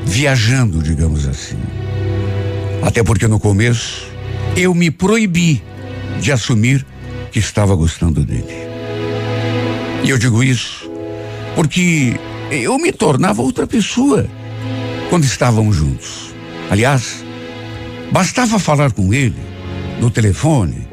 viajando, 0.04 0.82
digamos 0.82 1.26
assim. 1.26 1.58
Até 2.82 3.02
porque 3.02 3.26
no 3.26 3.40
começo 3.40 4.06
eu 4.56 4.74
me 4.74 4.90
proibi 4.90 5.62
de 6.20 6.30
assumir 6.30 6.84
que 7.32 7.38
estava 7.38 7.74
gostando 7.74 8.24
dele. 8.24 8.44
E 10.02 10.10
eu 10.10 10.18
digo 10.18 10.42
isso 10.42 10.90
porque 11.54 12.14
eu 12.50 12.78
me 12.78 12.92
tornava 12.92 13.42
outra 13.42 13.66
pessoa 13.66 14.26
quando 15.08 15.24
estávamos 15.24 15.76
juntos. 15.76 16.34
Aliás, 16.70 17.24
bastava 18.12 18.58
falar 18.58 18.92
com 18.92 19.12
ele 19.12 19.36
no 20.00 20.10
telefone 20.10 20.86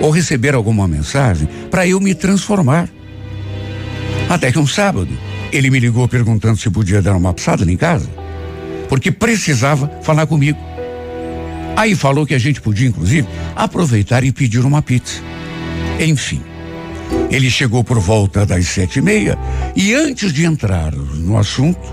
ou 0.00 0.10
receber 0.10 0.54
alguma 0.54 0.88
mensagem 0.88 1.48
para 1.70 1.86
eu 1.86 2.00
me 2.00 2.14
transformar. 2.14 2.88
Até 4.28 4.50
que 4.50 4.58
um 4.58 4.66
sábado, 4.66 5.10
ele 5.52 5.70
me 5.70 5.78
ligou 5.78 6.08
perguntando 6.08 6.58
se 6.58 6.70
podia 6.70 7.02
dar 7.02 7.16
uma 7.16 7.32
passada 7.32 7.70
em 7.70 7.76
casa, 7.76 8.08
porque 8.94 9.10
precisava 9.10 9.90
falar 10.02 10.24
comigo. 10.24 10.56
Aí 11.76 11.96
falou 11.96 12.24
que 12.24 12.32
a 12.32 12.38
gente 12.38 12.60
podia, 12.60 12.86
inclusive, 12.86 13.26
aproveitar 13.56 14.22
e 14.22 14.30
pedir 14.30 14.64
uma 14.64 14.80
pizza. 14.80 15.20
Enfim, 15.98 16.40
ele 17.28 17.50
chegou 17.50 17.82
por 17.82 17.98
volta 17.98 18.46
das 18.46 18.68
sete 18.68 19.00
e 19.00 19.02
meia 19.02 19.36
e 19.74 19.92
antes 19.92 20.32
de 20.32 20.44
entrar 20.44 20.92
no 20.92 21.36
assunto, 21.36 21.92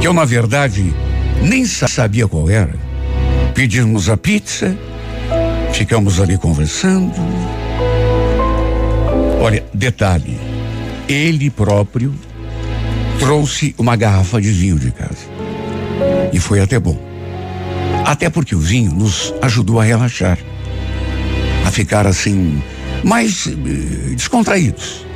que 0.00 0.06
eu 0.06 0.14
na 0.14 0.24
verdade 0.24 0.94
nem 1.42 1.66
sabia 1.66 2.26
qual 2.26 2.48
era, 2.48 2.74
pedimos 3.54 4.08
a 4.08 4.16
pizza 4.16 4.74
Ficamos 5.74 6.18
ali 6.20 6.38
conversando. 6.38 7.12
Olha, 9.40 9.62
detalhe: 9.72 10.38
ele 11.06 11.50
próprio 11.50 12.14
trouxe 13.20 13.74
uma 13.76 13.96
garrafa 13.96 14.40
de 14.40 14.50
vinho 14.50 14.78
de 14.78 14.90
casa. 14.90 15.39
E 16.32 16.38
foi 16.38 16.60
até 16.60 16.78
bom. 16.78 16.98
Até 18.04 18.30
porque 18.30 18.54
o 18.54 18.58
vinho 18.58 18.92
nos 18.92 19.34
ajudou 19.42 19.80
a 19.80 19.84
relaxar, 19.84 20.38
a 21.66 21.70
ficar 21.70 22.06
assim, 22.06 22.62
mais 23.04 23.46
eh, 23.46 24.14
descontraídos. 24.14 25.06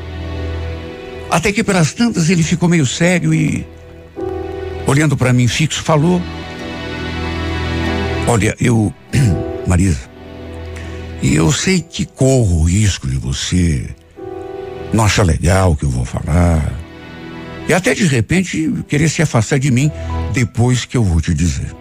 Até 1.31 1.53
que 1.53 1.65
pelas 1.65 1.93
tantas 1.93 2.31
ele 2.31 2.43
ficou 2.43 2.69
meio 2.69 2.87
sério 2.87 3.35
e, 3.35 3.67
olhando 4.87 5.17
para 5.17 5.33
mim 5.33 5.49
fixo, 5.49 5.83
falou: 5.83 6.23
Olha, 8.27 8.55
eu, 8.61 8.95
Marisa, 9.67 10.09
eu 11.23 11.51
sei 11.51 11.81
que 11.81 12.05
corro 12.05 12.61
o 12.61 12.65
risco 12.65 13.09
de 13.09 13.17
você 13.17 13.89
não 14.93 15.05
achar 15.05 15.25
legal 15.25 15.73
o 15.73 15.77
que 15.77 15.85
eu 15.85 15.91
vou 15.91 16.05
falar. 16.05 16.84
E 17.69 17.73
até 17.73 17.95
de 17.95 18.07
repente 18.07 18.73
querer 18.89 19.09
se 19.09 19.23
afastar 19.23 19.59
de 19.59 19.71
mim 19.71 19.91
depois 20.33 20.85
que 20.85 20.97
eu 20.97 21.03
vou 21.03 21.21
te 21.21 21.33
dizer. 21.33 21.75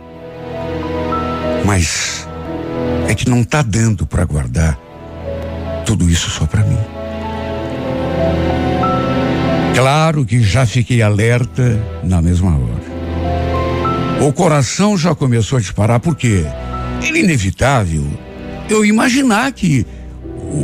Mas 1.65 2.27
é 3.07 3.15
que 3.15 3.29
não 3.29 3.43
tá 3.43 3.61
dando 3.61 4.05
para 4.05 4.23
guardar 4.25 4.77
tudo 5.85 6.09
isso 6.09 6.29
só 6.29 6.45
para 6.45 6.63
mim. 6.63 6.79
Claro 9.75 10.25
que 10.25 10.41
já 10.41 10.65
fiquei 10.65 11.01
alerta 11.01 11.79
na 12.03 12.21
mesma 12.21 12.51
hora. 12.51 14.25
O 14.25 14.31
coração 14.31 14.97
já 14.97 15.13
começou 15.13 15.57
a 15.57 15.61
disparar 15.61 15.99
porque 15.99 16.45
era 17.05 17.17
inevitável 17.17 18.05
eu 18.69 18.85
imaginar 18.85 19.51
que 19.51 19.85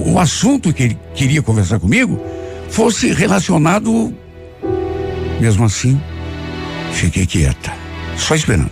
o 0.06 0.18
assunto 0.20 0.74
que 0.74 0.84
ele 0.84 1.00
queria 1.14 1.42
conversar 1.42 1.80
comigo 1.80 2.20
fosse 2.70 3.12
relacionado. 3.12 4.14
Mesmo 5.40 5.66
assim, 5.66 6.00
fiquei 6.92 7.26
quieta, 7.26 7.72
só 8.18 8.36
esperando. 8.36 8.72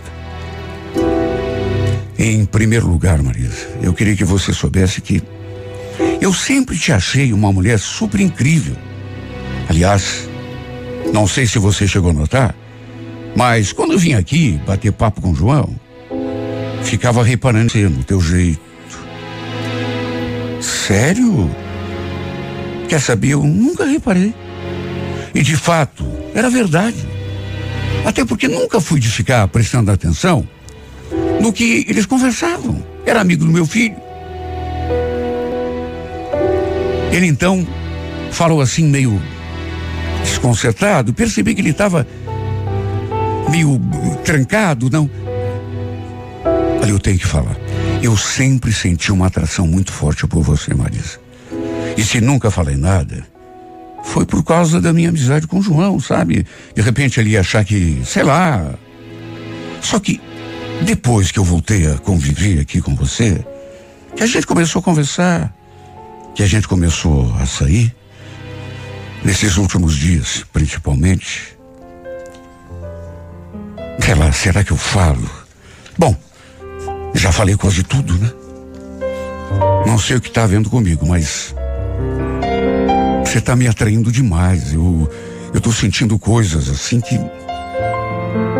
Em 2.18 2.44
primeiro 2.44 2.86
lugar, 2.86 3.22
Marisa, 3.22 3.68
eu 3.80 3.94
queria 3.94 4.16
que 4.16 4.24
você 4.24 4.52
soubesse 4.52 5.00
que 5.00 5.22
eu 6.20 6.32
sempre 6.34 6.76
te 6.76 6.92
achei 6.92 7.32
uma 7.32 7.52
mulher 7.52 7.78
super 7.78 8.20
incrível. 8.20 8.76
Aliás, 9.68 10.28
não 11.12 11.26
sei 11.26 11.46
se 11.46 11.58
você 11.58 11.86
chegou 11.86 12.10
a 12.10 12.14
notar, 12.14 12.54
mas 13.36 13.72
quando 13.72 13.92
eu 13.92 13.98
vim 13.98 14.14
aqui 14.14 14.60
bater 14.66 14.92
papo 14.92 15.20
com 15.20 15.30
o 15.30 15.34
João, 15.34 15.70
ficava 16.82 17.22
reparando 17.22 17.78
no 17.88 18.02
teu 18.02 18.20
jeito. 18.20 18.60
Sério? 20.60 21.50
Quer 22.88 23.00
saber? 23.00 23.28
Eu 23.28 23.44
nunca 23.44 23.84
reparei. 23.84 24.34
E 25.38 25.42
de 25.42 25.56
fato, 25.56 26.04
era 26.34 26.50
verdade. 26.50 26.96
Até 28.04 28.24
porque 28.24 28.48
nunca 28.48 28.80
fui 28.80 28.98
de 28.98 29.08
ficar 29.08 29.46
prestando 29.46 29.88
atenção 29.88 30.46
no 31.40 31.52
que 31.52 31.86
eles 31.88 32.06
conversavam. 32.06 32.84
Era 33.06 33.20
amigo 33.20 33.44
do 33.44 33.52
meu 33.52 33.64
filho. 33.64 33.94
Ele 37.12 37.26
então 37.28 37.64
falou 38.32 38.60
assim, 38.60 38.82
meio 38.82 39.22
desconcertado. 40.24 41.14
Percebi 41.14 41.54
que 41.54 41.60
ele 41.60 41.70
estava 41.70 42.04
meio 43.48 43.80
trancado, 44.24 44.90
não. 44.90 45.08
Olha, 46.82 46.90
eu 46.90 46.98
tenho 46.98 47.16
que 47.16 47.26
falar. 47.26 47.56
Eu 48.02 48.16
sempre 48.16 48.72
senti 48.72 49.12
uma 49.12 49.28
atração 49.28 49.68
muito 49.68 49.92
forte 49.92 50.26
por 50.26 50.42
você, 50.42 50.74
Marisa. 50.74 51.20
E 51.96 52.02
se 52.02 52.20
nunca 52.20 52.50
falei 52.50 52.74
nada, 52.74 53.24
foi 54.08 54.24
por 54.24 54.42
causa 54.42 54.80
da 54.80 54.92
minha 54.92 55.10
amizade 55.10 55.46
com 55.46 55.58
o 55.58 55.62
João, 55.62 56.00
sabe? 56.00 56.46
De 56.74 56.82
repente 56.82 57.20
ele 57.20 57.30
ia 57.30 57.40
achar 57.40 57.64
que, 57.64 58.00
sei 58.04 58.22
lá. 58.22 58.74
Só 59.82 60.00
que 60.00 60.20
depois 60.82 61.30
que 61.30 61.38
eu 61.38 61.44
voltei 61.44 61.86
a 61.86 61.98
conviver 61.98 62.60
aqui 62.60 62.80
com 62.80 62.94
você, 62.94 63.44
que 64.16 64.22
a 64.22 64.26
gente 64.26 64.46
começou 64.46 64.80
a 64.80 64.82
conversar, 64.82 65.54
que 66.34 66.42
a 66.42 66.46
gente 66.46 66.66
começou 66.66 67.32
a 67.38 67.44
sair, 67.44 67.94
nesses 69.22 69.56
últimos 69.58 69.94
dias, 69.94 70.44
principalmente. 70.52 71.56
Sei 74.00 74.14
lá, 74.14 74.32
será 74.32 74.64
que 74.64 74.70
eu 74.70 74.76
falo? 74.78 75.30
Bom, 75.98 76.16
já 77.14 77.30
falei 77.30 77.56
quase 77.56 77.82
tudo, 77.82 78.14
né? 78.14 78.32
Não 79.86 79.98
sei 79.98 80.16
o 80.16 80.20
que 80.20 80.28
está 80.28 80.44
havendo 80.44 80.70
comigo, 80.70 81.06
mas 81.06 81.54
você 83.28 83.38
está 83.38 83.54
me 83.54 83.68
atraindo 83.68 84.10
demais. 84.10 84.72
Eu 84.72 85.08
eu 85.52 85.60
tô 85.60 85.72
sentindo 85.72 86.18
coisas 86.18 86.68
assim 86.68 87.00
que 87.00 87.18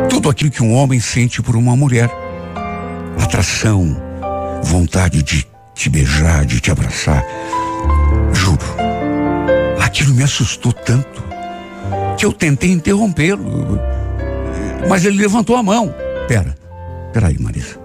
tudo 0.08 0.28
aquilo 0.28 0.50
que 0.50 0.62
um 0.62 0.74
homem 0.74 1.00
sente 1.00 1.42
por 1.42 1.56
uma 1.56 1.76
mulher. 1.76 2.10
Atração, 3.22 3.96
vontade 4.62 5.22
de 5.22 5.46
te 5.74 5.88
beijar, 5.88 6.44
de 6.44 6.60
te 6.60 6.70
abraçar. 6.70 7.24
Juro. 8.32 8.58
Aquilo 9.80 10.14
me 10.14 10.22
assustou 10.22 10.72
tanto 10.72 11.22
que 12.16 12.24
eu 12.24 12.32
tentei 12.32 12.70
interrompê-lo. 12.70 13.78
Mas 14.88 15.04
ele 15.04 15.18
levantou 15.18 15.56
a 15.56 15.62
mão. 15.62 15.94
Pera, 16.26 16.54
peraí, 17.12 17.38
Marisa. 17.38 17.78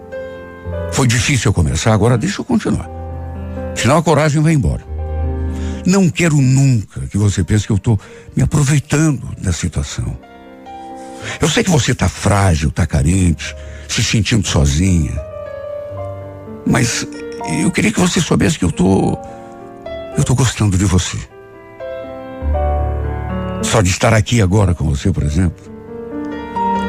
Foi 0.92 1.08
difícil 1.08 1.50
eu 1.50 1.54
começar, 1.54 1.94
agora 1.94 2.18
deixa 2.18 2.42
eu 2.42 2.46
continuar. 2.46 2.90
Senão 3.76 3.98
a 3.98 4.04
coragem 4.04 4.42
vai 4.42 4.54
embora. 4.54 4.93
Não 5.86 6.10
quero 6.10 6.36
nunca 6.38 7.02
que 7.08 7.18
você 7.18 7.44
pense 7.44 7.66
que 7.66 7.72
eu 7.72 7.78
estou 7.78 8.00
me 8.36 8.44
aproveitando 8.44 9.30
da 9.38 9.52
situação. 9.52 10.18
Eu 11.42 11.50
sei 11.50 11.64
que 11.64 11.70
você 11.70 11.92
está 11.92 12.08
frágil, 12.08 12.70
está 12.70 12.86
carente, 12.86 13.56
se 13.88 14.04
sentindo 14.04 14.48
sozinha. 14.48 15.20
Mas 16.66 17.06
eu 17.62 17.70
queria 17.72 17.92
que 17.92 18.00
você 18.00 18.22
soubesse 18.22 18.58
que 18.58 18.66
eu 18.66 18.72
tô. 18.72 19.18
Eu 20.18 20.24
tô 20.24 20.36
gostando 20.36 20.78
de 20.78 20.86
você. 20.86 21.18
Só 23.62 23.82
de 23.82 23.90
estar 23.90 24.14
aqui 24.14 24.42
agora 24.42 24.74
com 24.74 24.86
você, 24.86 25.12
por 25.12 25.24
exemplo. 25.24 25.74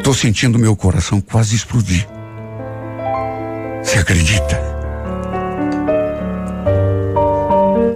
Tô 0.02 0.12
sentindo 0.12 0.58
meu 0.58 0.76
coração 0.76 1.20
quase 1.20 1.56
explodir. 1.56 2.06
Você 3.82 3.98
acredita? 3.98 4.73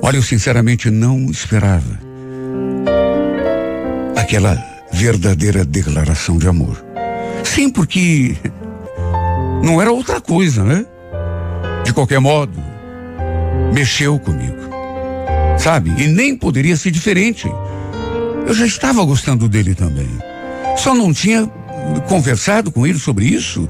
Olha, 0.08 0.16
eu 0.16 0.22
sinceramente 0.22 0.90
não 0.90 1.30
esperava 1.30 2.00
aquela 4.16 4.56
verdadeira 4.90 5.66
declaração 5.66 6.38
de 6.38 6.48
amor. 6.48 6.82
Sim, 7.44 7.68
porque 7.68 8.34
não 9.62 9.82
era 9.82 9.92
outra 9.92 10.18
coisa, 10.18 10.64
né? 10.64 10.86
De 11.84 11.92
qualquer 11.92 12.20
modo, 12.20 12.58
mexeu 13.74 14.18
comigo. 14.18 14.56
Sabe? 15.58 15.92
E 15.98 16.06
nem 16.06 16.34
poderia 16.34 16.78
ser 16.78 16.90
diferente. 16.90 17.46
Eu 18.46 18.54
já 18.54 18.64
estava 18.64 19.04
gostando 19.04 19.46
dele 19.46 19.74
também. 19.74 20.08
Só 20.78 20.94
não 20.94 21.12
tinha 21.12 21.46
conversado 22.08 22.72
com 22.72 22.86
ele 22.86 22.98
sobre 22.98 23.26
isso. 23.26 23.68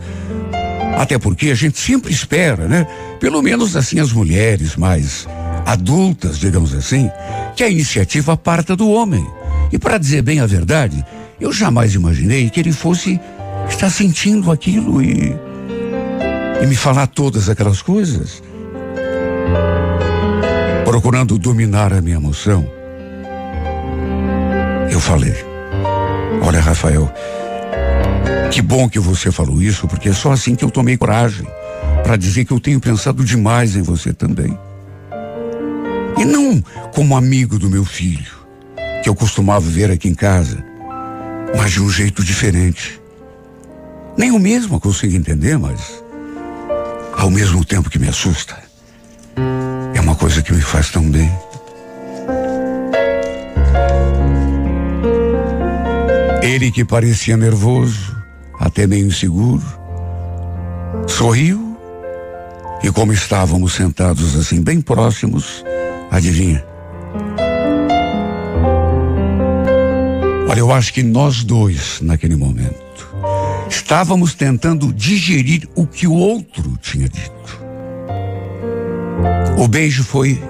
Até 0.96 1.18
porque 1.18 1.50
a 1.50 1.56
gente 1.56 1.80
sempre 1.80 2.12
espera, 2.12 2.68
né? 2.68 2.86
Pelo 3.18 3.42
menos 3.42 3.74
assim 3.74 3.98
as 3.98 4.12
mulheres 4.12 4.76
mais 4.76 5.26
adultas, 5.68 6.38
digamos 6.38 6.74
assim, 6.74 7.10
que 7.54 7.62
a 7.62 7.68
iniciativa 7.68 8.36
parta 8.36 8.74
do 8.74 8.90
homem. 8.90 9.26
E 9.70 9.78
para 9.78 9.98
dizer 9.98 10.22
bem 10.22 10.40
a 10.40 10.46
verdade, 10.46 11.04
eu 11.38 11.52
jamais 11.52 11.94
imaginei 11.94 12.48
que 12.48 12.58
ele 12.58 12.72
fosse 12.72 13.20
estar 13.68 13.90
sentindo 13.90 14.50
aquilo 14.50 15.02
e 15.02 15.36
e 16.60 16.66
me 16.66 16.74
falar 16.74 17.06
todas 17.06 17.48
aquelas 17.48 17.80
coisas, 17.82 18.42
procurando 20.84 21.38
dominar 21.38 21.92
a 21.92 22.00
minha 22.00 22.16
emoção. 22.16 22.68
Eu 24.90 24.98
falei: 24.98 25.34
Olha, 26.42 26.60
Rafael, 26.60 27.12
que 28.50 28.60
bom 28.60 28.88
que 28.88 28.98
você 28.98 29.30
falou 29.30 29.62
isso, 29.62 29.86
porque 29.86 30.08
é 30.08 30.12
só 30.12 30.32
assim 30.32 30.56
que 30.56 30.64
eu 30.64 30.70
tomei 30.70 30.96
coragem 30.96 31.46
para 32.02 32.16
dizer 32.16 32.44
que 32.44 32.52
eu 32.52 32.58
tenho 32.58 32.80
pensado 32.80 33.22
demais 33.22 33.76
em 33.76 33.82
você 33.82 34.12
também. 34.12 34.58
E 36.18 36.24
não 36.24 36.62
como 36.94 37.16
amigo 37.16 37.58
do 37.58 37.70
meu 37.70 37.84
filho, 37.84 38.32
que 39.02 39.08
eu 39.08 39.14
costumava 39.14 39.68
ver 39.68 39.90
aqui 39.90 40.08
em 40.08 40.14
casa, 40.14 40.64
mas 41.56 41.72
de 41.72 41.80
um 41.80 41.88
jeito 41.88 42.22
diferente. 42.22 43.00
Nem 44.16 44.32
o 44.32 44.38
mesmo 44.38 44.80
consigo 44.80 45.14
entender, 45.14 45.56
mas 45.58 46.02
ao 47.16 47.30
mesmo 47.30 47.64
tempo 47.64 47.90
que 47.90 47.98
me 47.98 48.08
assusta, 48.08 48.56
é 49.94 50.00
uma 50.00 50.14
coisa 50.14 50.42
que 50.42 50.52
me 50.52 50.60
faz 50.60 50.90
tão 50.90 51.08
bem. 51.10 51.30
Ele 56.42 56.70
que 56.70 56.84
parecia 56.84 57.36
nervoso, 57.36 58.16
até 58.58 58.86
meio 58.86 59.06
inseguro, 59.06 59.64
sorriu 61.06 61.76
e 62.82 62.90
como 62.90 63.12
estávamos 63.12 63.74
sentados 63.74 64.36
assim 64.36 64.62
bem 64.62 64.80
próximos, 64.80 65.64
adivinha? 66.10 66.64
Olha, 70.48 70.60
eu 70.60 70.72
acho 70.72 70.92
que 70.92 71.02
nós 71.02 71.44
dois, 71.44 72.00
naquele 72.00 72.36
momento, 72.36 73.08
estávamos 73.68 74.34
tentando 74.34 74.92
digerir 74.92 75.68
o 75.74 75.86
que 75.86 76.06
o 76.06 76.14
outro 76.14 76.78
tinha 76.80 77.08
dito. 77.08 77.38
O 79.58 79.68
beijo 79.68 80.04
foi 80.04 80.40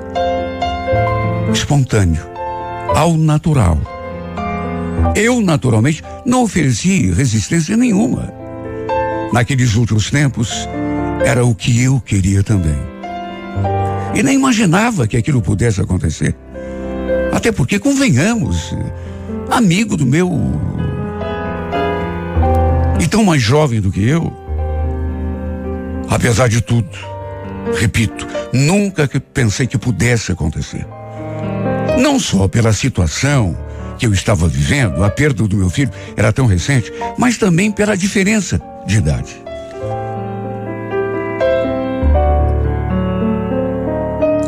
espontâneo, 1.53 2.23
ao 2.94 3.16
natural. 3.16 3.79
Eu, 5.14 5.40
naturalmente, 5.40 6.03
não 6.25 6.42
ofereci 6.42 7.11
resistência 7.11 7.77
nenhuma. 7.77 8.33
Naqueles 9.33 9.75
últimos 9.75 10.11
tempos, 10.11 10.68
era 11.25 11.44
o 11.44 11.55
que 11.55 11.83
eu 11.83 12.01
queria 12.01 12.42
também. 12.42 12.88
E 14.19 14.23
nem 14.23 14.35
imaginava 14.35 15.07
que 15.07 15.17
aquilo 15.17 15.41
pudesse 15.41 15.81
acontecer. 15.81 16.35
Até 17.33 17.53
porque, 17.53 17.79
convenhamos, 17.79 18.75
amigo 19.49 19.97
do 19.97 20.05
meu 20.05 20.29
e 23.01 23.07
tão 23.07 23.23
mais 23.23 23.41
jovem 23.41 23.81
do 23.81 23.93
que 23.93 24.05
eu. 24.05 24.37
Apesar 26.11 26.49
de 26.49 26.61
tudo, 26.61 26.91
repito, 27.79 28.27
nunca 28.53 29.09
pensei 29.33 29.69
que 29.69 29.79
pudesse 29.79 30.33
acontecer. 30.33 30.85
Não 32.01 32.19
só 32.19 32.49
pela 32.49 32.73
situação 32.73 33.57
que 33.97 34.05
eu 34.05 34.13
estava 34.13 34.49
vivendo, 34.49 35.05
a 35.05 35.11
perda 35.11 35.47
do 35.47 35.57
meu 35.57 35.71
filho 35.71 35.93
era 36.17 36.33
tão 36.33 36.47
recente, 36.47 36.93
mas 37.17 37.39
também 37.39 37.71
pela 37.71 37.97
diferença 37.97 38.61
de 38.85 38.97
idade. 38.97 39.48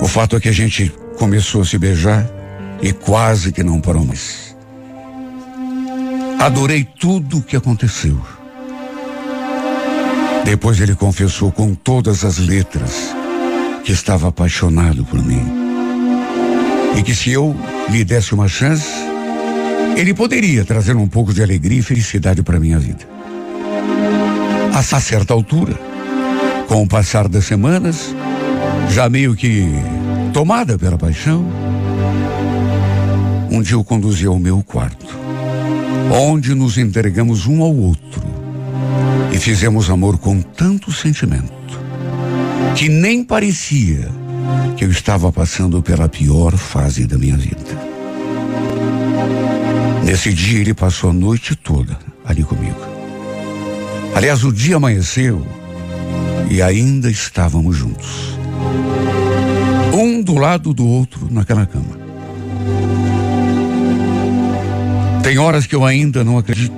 O 0.01 0.09
fato 0.09 0.37
é 0.37 0.41
que 0.41 0.49
a 0.49 0.53
gente 0.53 0.93
começou 1.19 1.61
a 1.61 1.65
se 1.65 1.77
beijar 1.77 2.27
e 2.81 2.93
quase 2.93 3.53
que 3.53 3.63
não 3.63 3.81
parou 3.81 4.05
mais. 4.05 4.57
Adorei 6.39 6.89
tudo 6.99 7.39
o 7.39 7.43
que 7.43 7.55
aconteceu. 7.55 8.19
Depois 10.45 10.81
ele 10.81 10.95
confessou 10.95 11.53
com 11.53 11.75
todas 11.75 12.25
as 12.25 12.39
letras 12.39 13.15
que 13.85 13.93
estava 13.93 14.29
apaixonado 14.29 15.05
por 15.05 15.23
mim. 15.23 15.47
E 16.97 17.03
que 17.03 17.15
se 17.15 17.31
eu 17.31 17.55
lhe 17.91 18.03
desse 18.03 18.35
uma 18.35 18.49
chance, 18.49 18.89
ele 19.97 20.15
poderia 20.15 20.65
trazer 20.65 20.97
um 20.97 21.07
pouco 21.07 21.35
de 21.35 21.43
alegria 21.43 21.81
e 21.81 21.83
felicidade 21.83 22.43
para 22.43 22.59
minha 22.59 22.79
vida. 22.79 23.07
A 24.75 24.83
certa 24.83 25.35
altura, 25.35 25.79
com 26.67 26.83
o 26.83 26.89
passar 26.89 27.29
das 27.29 27.45
semanas, 27.45 28.15
já 28.93 29.09
meio 29.09 29.35
que 29.37 29.67
tomada 30.33 30.77
pela 30.79 30.99
paixão, 30.99 31.47
um 33.51 33.63
dia 33.63 33.75
eu 33.75 33.85
conduzi 33.85 34.27
ao 34.27 34.39
meu 34.39 34.63
quarto, 34.63 35.17
onde 36.13 36.55
nos 36.55 36.77
entregamos 36.77 37.47
um 37.47 37.63
ao 37.63 37.75
outro 37.75 38.23
e 39.33 39.39
fizemos 39.39 39.89
amor 39.89 40.19
com 40.19 40.41
tanto 40.43 40.93
sentimento 40.93 41.53
que 42.75 42.89
nem 42.89 43.23
parecia 43.23 44.09
que 44.77 44.85
eu 44.85 44.91
estava 44.91 45.31
passando 45.33 45.83
pela 45.83 46.09
pior 46.09 46.57
fase 46.57 47.07
da 47.07 47.17
minha 47.17 47.37
vida. 47.37 47.91
Nesse 50.05 50.33
dia 50.33 50.61
ele 50.61 50.75
passou 50.75 51.11
a 51.11 51.13
noite 51.13 51.55
toda 51.55 51.97
ali 52.25 52.43
comigo. 52.43 52.81
Aliás, 54.15 54.43
o 54.43 54.53
dia 54.53 54.77
amanheceu 54.77 55.47
e 56.51 56.61
ainda 56.61 57.11
estávamos 57.11 57.77
juntos. 57.77 58.40
Um 59.93 60.23
do 60.23 60.35
lado 60.37 60.73
do 60.73 60.87
outro 60.87 61.29
naquela 61.31 61.67
cama. 61.67 61.99
Tem 65.23 65.39
horas 65.39 65.67
que 65.67 65.75
eu 65.75 65.85
ainda 65.85 66.25
não 66.25 66.39
acredito. 66.39 66.75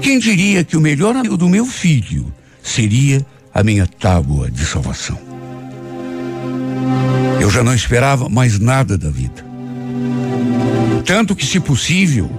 Quem 0.00 0.18
diria 0.18 0.62
que 0.62 0.76
o 0.76 0.80
melhor 0.80 1.16
amigo 1.16 1.36
do 1.36 1.48
meu 1.48 1.66
filho 1.66 2.32
seria 2.62 3.24
a 3.52 3.62
minha 3.62 3.86
tábua 3.86 4.50
de 4.50 4.64
salvação? 4.64 5.18
Eu 7.40 7.50
já 7.50 7.62
não 7.62 7.74
esperava 7.74 8.28
mais 8.28 8.58
nada 8.58 8.96
da 8.96 9.10
vida. 9.10 9.44
Tanto 11.04 11.34
que, 11.34 11.44
se 11.44 11.60
possível, 11.60 12.30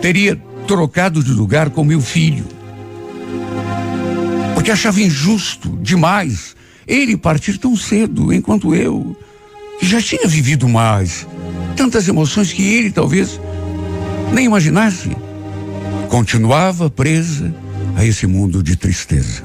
teria 0.00 0.40
trocado 0.66 1.22
de 1.22 1.32
lugar 1.32 1.70
com 1.70 1.84
meu 1.84 2.00
filho. 2.00 2.46
Porque 4.54 4.70
achava 4.70 5.00
injusto 5.02 5.78
demais 5.82 6.54
ele 6.86 7.16
partir 7.16 7.58
tão 7.58 7.76
cedo, 7.76 8.32
enquanto 8.32 8.74
eu, 8.74 9.16
que 9.78 9.86
já 9.86 10.00
tinha 10.00 10.26
vivido 10.26 10.68
mais, 10.68 11.26
tantas 11.76 12.08
emoções 12.08 12.52
que 12.52 12.62
ele 12.62 12.90
talvez 12.90 13.40
nem 14.32 14.46
imaginasse, 14.46 15.10
continuava 16.08 16.90
presa 16.90 17.54
a 17.96 18.04
esse 18.04 18.26
mundo 18.26 18.62
de 18.62 18.76
tristeza. 18.76 19.42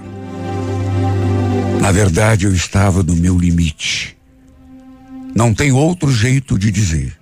Na 1.82 1.92
verdade, 1.92 2.46
eu 2.46 2.54
estava 2.54 3.04
no 3.04 3.16
meu 3.16 3.38
limite. 3.38 4.18
Não 5.36 5.54
tem 5.54 5.72
outro 5.72 6.12
jeito 6.12 6.58
de 6.58 6.72
dizer. 6.72 7.16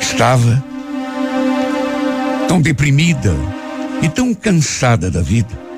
Estava 0.00 0.64
tão 2.48 2.60
deprimida 2.60 3.34
e 4.02 4.08
tão 4.08 4.34
cansada 4.34 5.10
da 5.10 5.20
vida 5.20 5.69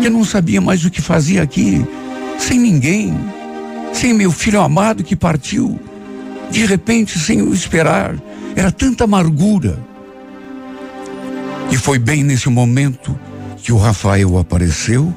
que 0.00 0.06
eu 0.06 0.10
não 0.10 0.24
sabia 0.24 0.60
mais 0.60 0.84
o 0.84 0.90
que 0.90 1.00
fazia 1.00 1.42
aqui, 1.42 1.84
sem 2.38 2.58
ninguém, 2.58 3.14
sem 3.92 4.14
meu 4.14 4.32
filho 4.32 4.60
amado 4.60 5.04
que 5.04 5.14
partiu 5.14 5.78
de 6.50 6.66
repente, 6.66 7.18
sem 7.18 7.40
o 7.40 7.54
esperar. 7.54 8.16
Era 8.56 8.70
tanta 8.70 9.04
amargura. 9.04 9.78
E 11.70 11.76
foi 11.76 11.98
bem 11.98 12.24
nesse 12.24 12.48
momento 12.48 13.18
que 13.56 13.72
o 13.72 13.76
Rafael 13.76 14.36
apareceu 14.38 15.14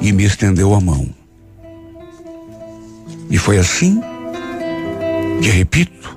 e 0.00 0.12
me 0.12 0.24
estendeu 0.24 0.74
a 0.74 0.80
mão. 0.80 1.08
E 3.28 3.36
foi 3.36 3.58
assim 3.58 4.00
que, 5.42 5.50
repito, 5.50 6.16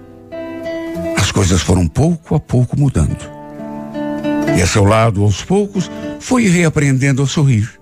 as 1.18 1.32
coisas 1.32 1.62
foram 1.62 1.88
pouco 1.88 2.36
a 2.36 2.40
pouco 2.40 2.80
mudando. 2.80 3.18
E 4.56 4.62
a 4.62 4.68
seu 4.68 4.84
lado, 4.84 5.24
aos 5.24 5.44
poucos, 5.44 5.90
fui 6.20 6.48
reaprendendo 6.48 7.24
a 7.24 7.28
sorrir, 7.28 7.79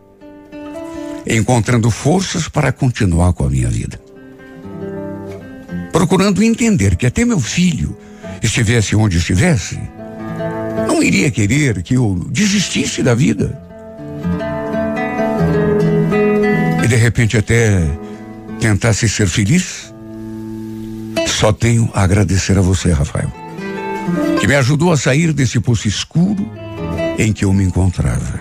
encontrando 1.30 1.92
forças 1.92 2.48
para 2.48 2.72
continuar 2.72 3.34
com 3.34 3.46
a 3.46 3.50
minha 3.50 3.70
vida 3.70 4.00
procurando 5.98 6.44
entender 6.44 6.96
que 6.96 7.08
até 7.08 7.26
meu 7.26 7.40
filho 7.40 7.98
estivesse 8.44 8.96
onde 8.96 9.18
estivesse, 9.18 9.80
não 10.88 11.02
iria 11.02 11.32
querer 11.32 11.82
que 11.82 11.96
eu 11.96 12.24
desistisse 12.30 13.02
da 13.02 13.16
vida. 13.16 13.60
E 16.84 16.88
de 16.88 16.96
repente 16.96 17.36
até 17.36 17.82
tentasse 18.60 19.10
ser 19.10 19.28
feliz. 19.28 19.92
Só 21.26 21.52
tenho 21.52 21.90
a 21.96 22.04
agradecer 22.04 22.60
a 22.60 22.62
você, 22.62 22.92
Rafael, 22.92 23.34
que 24.40 24.46
me 24.46 24.54
ajudou 24.54 24.92
a 24.92 24.98
sair 24.98 25.34
desse 25.34 25.60
poço 25.60 25.88
escuro 25.88 26.48
em 27.18 27.34
que 27.34 27.44
eu 27.44 27.52
me 27.52 27.64
encontrava, 27.64 28.40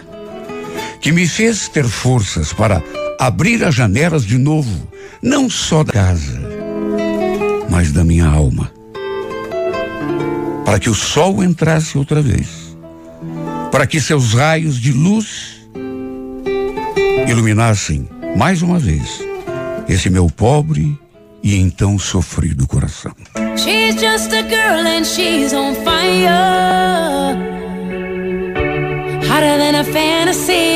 que 1.07 1.13
me 1.13 1.25
fez 1.29 1.69
ter 1.69 1.85
forças 1.85 2.53
para 2.53 2.83
abrir 3.17 3.63
as 3.63 3.77
janelas 3.77 4.25
de 4.25 4.37
novo, 4.37 4.89
não 5.23 5.49
só 5.49 5.85
da 5.85 5.93
casa, 5.93 6.41
mas 7.71 7.93
da 7.93 8.03
minha 8.03 8.27
alma. 8.27 8.73
Para 10.65 10.81
que 10.81 10.91
o 10.91 10.95
sol 10.97 11.45
entrasse 11.45 11.97
outra 11.97 12.21
vez. 12.21 12.77
Para 13.71 13.87
que 13.87 14.01
seus 14.01 14.35
raios 14.35 14.81
de 14.81 14.91
luz 14.91 15.69
iluminassem 17.29 18.09
mais 18.37 18.61
uma 18.61 18.81
vez 18.81 19.25
esse 19.89 20.11
meu 20.11 20.27
pobre 20.29 20.99
e 21.41 21.55
então 21.55 22.01
sofrido 22.01 22.67
coração. 22.67 23.15
She's 23.57 23.95
just 23.95 24.33
a 24.33 24.43
girl 24.43 24.85
and 24.85 25.05
she's 25.05 25.53
on 25.53 25.73
fire. 25.85 27.37
Hotter 29.29 29.57
than 29.57 29.77
a 29.77 29.85
fantasy. 29.85 30.76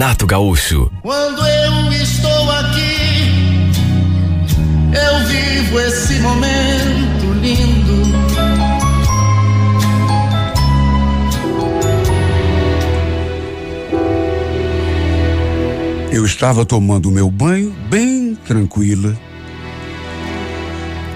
Renato 0.00 0.26
Gaúcho. 0.26 0.90
Quando 1.02 1.46
eu 1.46 1.92
estou 1.92 2.50
aqui, 2.52 3.70
eu 4.94 5.26
vivo 5.26 5.78
esse 5.78 6.18
momento 6.20 7.34
lindo. 7.34 8.00
Eu 16.10 16.24
estava 16.24 16.64
tomando 16.64 17.10
meu 17.10 17.30
banho 17.30 17.70
bem 17.90 18.34
tranquila 18.46 19.14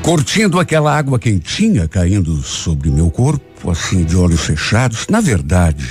curtindo 0.03 0.61
aquela 0.61 0.95
água 0.95 1.19
quentinha 1.19 1.89
caindo 1.89 2.43
sobre 2.43 2.91
meu 2.91 3.11
corpo, 3.11 3.71
assim 3.71 4.05
de 4.05 4.15
olhos 4.15 4.43
fechados. 4.43 5.07
Na 5.09 5.23
verdade, 5.23 5.89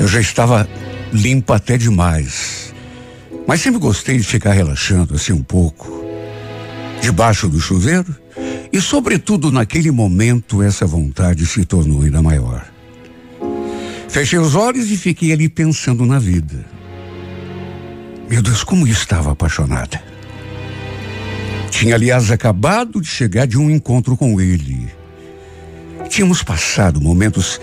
eu 0.00 0.08
já 0.08 0.20
estava 0.20 0.66
limpa 1.12 1.56
até 1.56 1.76
demais. 1.76 2.74
Mas 3.46 3.60
sempre 3.60 3.80
gostei 3.80 4.16
de 4.18 4.24
ficar 4.24 4.52
relaxando 4.52 5.14
assim 5.14 5.32
um 5.32 5.42
pouco, 5.42 6.04
debaixo 7.00 7.48
do 7.48 7.60
chuveiro, 7.60 8.14
e 8.72 8.80
sobretudo 8.80 9.50
naquele 9.50 9.90
momento 9.90 10.62
essa 10.62 10.86
vontade 10.86 11.44
se 11.46 11.64
tornou 11.64 12.02
ainda 12.02 12.22
maior. 12.22 12.64
Fechei 14.08 14.38
os 14.38 14.54
olhos 14.54 14.90
e 14.90 14.96
fiquei 14.96 15.32
ali 15.32 15.48
pensando 15.48 16.04
na 16.04 16.18
vida. 16.18 16.64
Meu 18.28 18.42
Deus, 18.42 18.62
como 18.62 18.86
eu 18.86 18.92
estava 18.92 19.32
apaixonada. 19.32 20.00
Tinha, 21.70 21.94
aliás, 21.94 22.30
acabado 22.30 23.00
de 23.00 23.08
chegar 23.08 23.46
de 23.46 23.56
um 23.56 23.70
encontro 23.70 24.16
com 24.16 24.40
ele. 24.40 24.88
Tínhamos 26.08 26.42
passado 26.42 27.00
momentos 27.00 27.60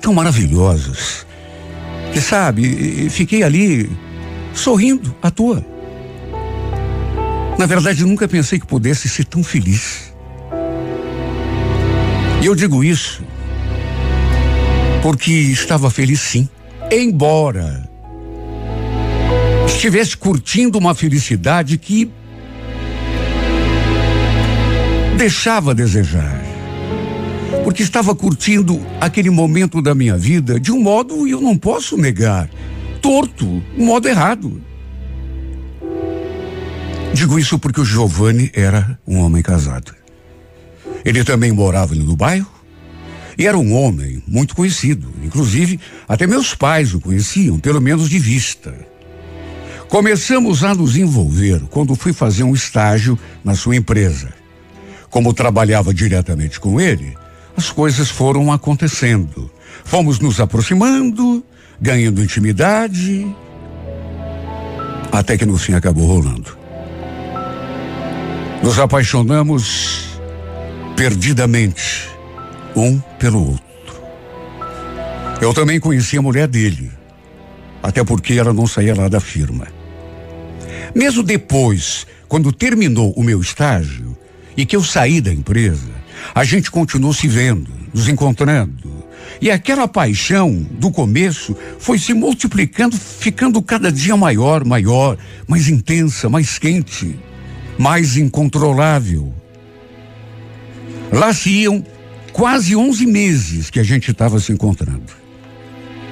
tão 0.00 0.12
maravilhosos. 0.12 1.26
Que 2.14 2.20
sabe, 2.20 3.10
fiquei 3.10 3.42
ali 3.42 3.90
sorrindo 4.54 5.12
à 5.20 5.32
toa. 5.32 5.66
Na 7.58 7.66
verdade, 7.66 8.04
nunca 8.04 8.28
pensei 8.28 8.60
que 8.60 8.66
pudesse 8.66 9.08
ser 9.08 9.24
tão 9.24 9.42
feliz. 9.42 10.14
E 12.40 12.46
eu 12.46 12.54
digo 12.54 12.84
isso 12.84 13.20
porque 15.02 15.32
estava 15.32 15.90
feliz 15.90 16.20
sim, 16.20 16.48
embora 16.92 17.90
estivesse 19.66 20.16
curtindo 20.16 20.78
uma 20.78 20.94
felicidade 20.94 21.76
que 21.78 22.08
deixava 25.18 25.72
a 25.72 25.74
desejar. 25.74 26.43
Porque 27.64 27.82
estava 27.82 28.14
curtindo 28.14 28.80
aquele 29.00 29.30
momento 29.30 29.80
da 29.80 29.94
minha 29.94 30.18
vida 30.18 30.60
de 30.60 30.70
um 30.70 30.80
modo, 30.80 31.26
eu 31.26 31.40
não 31.40 31.56
posso 31.56 31.96
negar, 31.96 32.48
torto, 33.00 33.46
um 33.76 33.86
modo 33.86 34.06
errado. 34.06 34.62
Digo 37.14 37.38
isso 37.38 37.58
porque 37.58 37.80
o 37.80 37.84
Giovanni 37.84 38.50
era 38.52 38.98
um 39.06 39.18
homem 39.18 39.42
casado. 39.42 39.94
Ele 41.04 41.24
também 41.24 41.52
morava 41.52 41.94
no 41.94 42.14
bairro 42.14 42.52
e 43.38 43.46
era 43.46 43.56
um 43.56 43.72
homem 43.72 44.22
muito 44.26 44.54
conhecido. 44.54 45.08
Inclusive, 45.22 45.80
até 46.06 46.26
meus 46.26 46.54
pais 46.54 46.92
o 46.92 47.00
conheciam, 47.00 47.58
pelo 47.58 47.80
menos 47.80 48.10
de 48.10 48.18
vista. 48.18 48.74
Começamos 49.88 50.64
a 50.64 50.74
nos 50.74 50.96
envolver 50.96 51.62
quando 51.70 51.94
fui 51.94 52.12
fazer 52.12 52.42
um 52.42 52.52
estágio 52.52 53.18
na 53.42 53.54
sua 53.54 53.76
empresa. 53.76 54.34
Como 55.08 55.32
trabalhava 55.32 55.94
diretamente 55.94 56.58
com 56.58 56.80
ele, 56.80 57.16
as 57.56 57.70
coisas 57.70 58.10
foram 58.10 58.52
acontecendo. 58.52 59.50
Fomos 59.84 60.18
nos 60.18 60.40
aproximando, 60.40 61.44
ganhando 61.80 62.22
intimidade, 62.22 63.26
até 65.12 65.36
que 65.36 65.46
no 65.46 65.56
fim 65.56 65.74
acabou 65.74 66.06
rolando. 66.06 66.56
Nos 68.62 68.78
apaixonamos 68.78 70.18
perdidamente, 70.96 72.08
um 72.74 72.98
pelo 73.18 73.50
outro. 73.50 73.64
Eu 75.40 75.52
também 75.52 75.78
conheci 75.78 76.16
a 76.16 76.22
mulher 76.22 76.48
dele, 76.48 76.90
até 77.82 78.02
porque 78.02 78.34
ela 78.34 78.52
não 78.52 78.66
saía 78.66 78.94
lá 78.94 79.08
da 79.08 79.20
firma. 79.20 79.66
Mesmo 80.94 81.22
depois, 81.22 82.06
quando 82.28 82.52
terminou 82.52 83.12
o 83.16 83.22
meu 83.22 83.40
estágio, 83.40 84.16
e 84.56 84.64
que 84.64 84.76
eu 84.76 84.82
saí 84.82 85.20
da 85.20 85.32
empresa, 85.32 85.90
a 86.32 86.44
gente 86.44 86.70
continuou 86.70 87.12
se 87.12 87.26
vendo, 87.26 87.70
nos 87.92 88.08
encontrando. 88.08 89.04
E 89.40 89.50
aquela 89.50 89.88
paixão 89.88 90.52
do 90.70 90.90
começo 90.90 91.56
foi 91.78 91.98
se 91.98 92.14
multiplicando, 92.14 92.96
ficando 92.96 93.60
cada 93.60 93.90
dia 93.90 94.16
maior, 94.16 94.64
maior, 94.64 95.18
mais 95.46 95.68
intensa, 95.68 96.28
mais 96.28 96.58
quente, 96.58 97.18
mais 97.76 98.16
incontrolável. 98.16 99.34
Lá 101.12 101.32
se 101.32 101.50
iam 101.50 101.84
quase 102.32 102.74
11 102.76 103.06
meses 103.06 103.70
que 103.70 103.80
a 103.80 103.82
gente 103.82 104.10
estava 104.10 104.38
se 104.40 104.52
encontrando. 104.52 105.12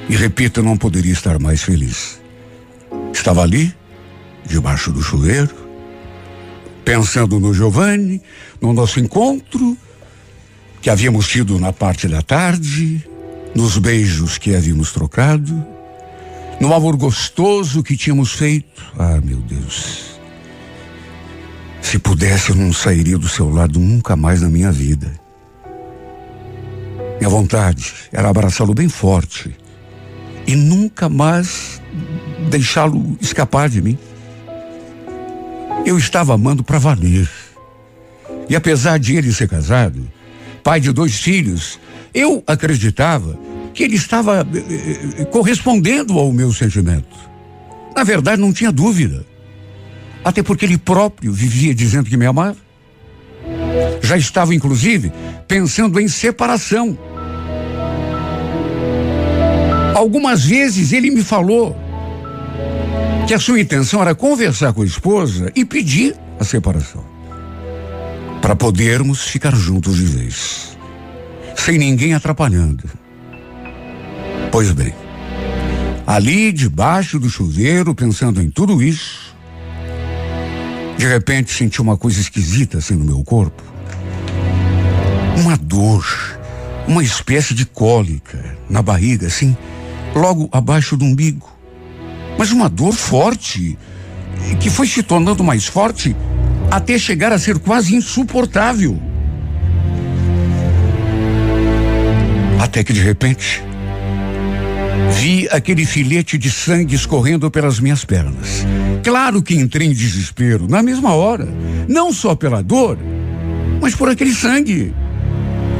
E 0.08 0.16
repito, 0.16 0.62
não 0.62 0.76
poderia 0.76 1.12
estar 1.12 1.38
mais 1.38 1.62
feliz. 1.62 2.20
Estava 3.12 3.42
ali, 3.42 3.74
debaixo 4.44 4.90
do 4.90 5.02
chuveiro, 5.02 5.54
pensando 6.84 7.38
no 7.38 7.54
Giovanni, 7.54 8.20
no 8.60 8.72
nosso 8.72 8.98
encontro 9.00 9.76
que 10.82 10.90
havíamos 10.90 11.28
tido 11.28 11.60
na 11.60 11.72
parte 11.72 12.08
da 12.08 12.20
tarde, 12.22 13.06
nos 13.54 13.78
beijos 13.78 14.36
que 14.36 14.56
havíamos 14.56 14.92
trocado, 14.92 15.64
no 16.60 16.74
amor 16.74 16.96
gostoso 16.96 17.84
que 17.84 17.96
tínhamos 17.96 18.32
feito. 18.32 18.82
Ah, 18.98 19.20
meu 19.22 19.38
Deus. 19.38 20.18
Se 21.80 22.00
pudesse, 22.00 22.50
eu 22.50 22.56
não 22.56 22.72
sairia 22.72 23.16
do 23.16 23.28
seu 23.28 23.48
lado 23.48 23.78
nunca 23.78 24.16
mais 24.16 24.42
na 24.42 24.50
minha 24.50 24.72
vida. 24.72 25.12
Minha 27.18 27.30
vontade 27.30 27.94
era 28.10 28.28
abraçá-lo 28.28 28.74
bem 28.74 28.88
forte 28.88 29.56
e 30.48 30.56
nunca 30.56 31.08
mais 31.08 31.80
deixá-lo 32.50 33.16
escapar 33.20 33.68
de 33.68 33.80
mim. 33.80 33.96
Eu 35.86 35.96
estava 35.96 36.34
amando 36.34 36.64
para 36.64 36.78
valer. 36.78 37.30
E 38.48 38.56
apesar 38.56 38.98
de 38.98 39.16
ele 39.16 39.32
ser 39.32 39.48
casado, 39.48 40.10
pai 40.62 40.80
de 40.80 40.92
dois 40.92 41.20
filhos, 41.20 41.78
eu 42.14 42.42
acreditava 42.46 43.38
que 43.74 43.82
ele 43.82 43.96
estava 43.96 44.46
eh, 44.54 45.20
eh, 45.20 45.24
correspondendo 45.26 46.18
ao 46.18 46.32
meu 46.32 46.52
sentimento. 46.52 47.16
Na 47.96 48.04
verdade, 48.04 48.40
não 48.40 48.52
tinha 48.52 48.70
dúvida. 48.70 49.24
Até 50.24 50.42
porque 50.42 50.64
ele 50.64 50.78
próprio 50.78 51.32
vivia 51.32 51.74
dizendo 51.74 52.08
que 52.08 52.16
me 52.16 52.26
amava. 52.26 52.56
Já 54.02 54.16
estava, 54.16 54.54
inclusive, 54.54 55.12
pensando 55.48 55.98
em 56.00 56.08
separação. 56.08 56.96
Algumas 59.94 60.44
vezes 60.44 60.92
ele 60.92 61.10
me 61.10 61.22
falou 61.22 61.76
que 63.26 63.34
a 63.34 63.38
sua 63.38 63.60
intenção 63.60 64.00
era 64.00 64.14
conversar 64.14 64.72
com 64.72 64.82
a 64.82 64.86
esposa 64.86 65.50
e 65.54 65.64
pedir 65.64 66.14
a 66.38 66.44
separação. 66.44 67.11
Para 68.52 68.56
podermos 68.58 69.22
ficar 69.22 69.56
juntos 69.56 69.96
de 69.96 70.04
vez. 70.04 70.76
Sem 71.56 71.78
ninguém 71.78 72.12
atrapalhando. 72.12 72.84
Pois 74.50 74.70
bem, 74.72 74.92
ali 76.06 76.52
debaixo 76.52 77.18
do 77.18 77.30
chuveiro, 77.30 77.94
pensando 77.94 78.42
em 78.42 78.50
tudo 78.50 78.82
isso, 78.82 79.34
de 80.98 81.06
repente 81.06 81.50
senti 81.50 81.80
uma 81.80 81.96
coisa 81.96 82.20
esquisita 82.20 82.76
assim 82.76 82.92
no 82.94 83.06
meu 83.06 83.24
corpo. 83.24 83.62
Uma 85.38 85.56
dor, 85.56 86.04
uma 86.86 87.02
espécie 87.02 87.54
de 87.54 87.64
cólica 87.64 88.58
na 88.68 88.82
barriga, 88.82 89.28
assim, 89.28 89.56
logo 90.14 90.50
abaixo 90.52 90.94
do 90.94 91.06
umbigo 91.06 91.50
mas 92.38 92.50
uma 92.50 92.68
dor 92.68 92.92
forte, 92.92 93.78
que 94.58 94.70
foi 94.70 94.86
se 94.86 95.02
tornando 95.02 95.44
mais 95.44 95.66
forte 95.66 96.16
até 96.72 96.98
chegar 96.98 97.34
a 97.34 97.38
ser 97.38 97.58
quase 97.58 97.94
insuportável. 97.94 98.98
Até 102.58 102.82
que 102.82 102.94
de 102.94 103.00
repente, 103.00 103.62
vi 105.20 105.46
aquele 105.50 105.84
filete 105.84 106.38
de 106.38 106.50
sangue 106.50 106.94
escorrendo 106.94 107.50
pelas 107.50 107.78
minhas 107.78 108.06
pernas. 108.06 108.64
Claro 109.04 109.42
que 109.42 109.54
entrei 109.54 109.86
em 109.86 109.92
desespero 109.92 110.66
na 110.66 110.82
mesma 110.82 111.12
hora, 111.12 111.46
não 111.86 112.10
só 112.10 112.34
pela 112.34 112.62
dor, 112.62 112.96
mas 113.78 113.94
por 113.94 114.08
aquele 114.08 114.32
sangue. 114.32 114.94